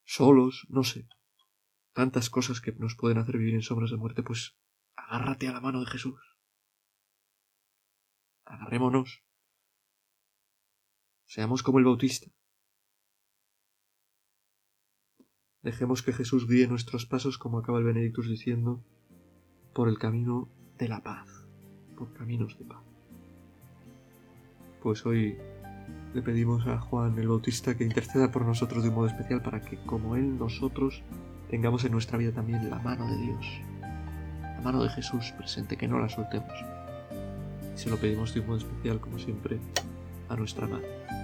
solos, 0.04 0.66
no 0.68 0.84
sé, 0.84 1.08
tantas 1.92 2.30
cosas 2.30 2.60
que 2.60 2.72
nos 2.72 2.96
pueden 2.96 3.18
hacer 3.18 3.38
vivir 3.38 3.54
en 3.54 3.62
sombras 3.62 3.90
de 3.90 3.96
muerte, 3.96 4.22
pues 4.22 4.56
agárrate 4.96 5.48
a 5.48 5.52
la 5.52 5.60
mano 5.60 5.80
de 5.80 5.86
Jesús. 5.86 6.20
Agarrémonos. 8.44 9.22
Seamos 11.26 11.62
como 11.62 11.78
el 11.78 11.84
Bautista. 11.84 12.30
Dejemos 15.64 16.02
que 16.02 16.12
Jesús 16.12 16.46
guíe 16.46 16.68
nuestros 16.68 17.06
pasos, 17.06 17.38
como 17.38 17.58
acaba 17.58 17.78
el 17.78 17.84
Benedictus 17.84 18.28
diciendo, 18.28 18.82
por 19.72 19.88
el 19.88 19.98
camino 19.98 20.46
de 20.78 20.88
la 20.88 21.02
paz, 21.02 21.26
por 21.96 22.12
caminos 22.12 22.58
de 22.58 22.66
paz. 22.66 22.82
Pues 24.82 25.06
hoy 25.06 25.38
le 26.12 26.20
pedimos 26.20 26.66
a 26.66 26.78
Juan 26.78 27.18
el 27.18 27.28
Bautista 27.28 27.78
que 27.78 27.84
interceda 27.84 28.30
por 28.30 28.44
nosotros 28.44 28.82
de 28.82 28.90
un 28.90 28.96
modo 28.96 29.06
especial 29.06 29.40
para 29.40 29.62
que, 29.62 29.78
como 29.86 30.16
Él, 30.16 30.38
nosotros 30.38 31.02
tengamos 31.48 31.82
en 31.86 31.92
nuestra 31.92 32.18
vida 32.18 32.32
también 32.32 32.68
la 32.68 32.78
mano 32.80 33.06
de 33.10 33.16
Dios, 33.16 33.46
la 33.80 34.60
mano 34.62 34.82
de 34.82 34.90
Jesús 34.90 35.32
presente, 35.38 35.78
que 35.78 35.88
no 35.88 35.98
la 35.98 36.10
soltemos. 36.10 36.52
Y 37.74 37.78
se 37.78 37.88
lo 37.88 37.96
pedimos 37.96 38.34
de 38.34 38.40
un 38.40 38.48
modo 38.48 38.58
especial, 38.58 39.00
como 39.00 39.18
siempre, 39.18 39.58
a 40.28 40.36
nuestra 40.36 40.66
madre. 40.66 41.23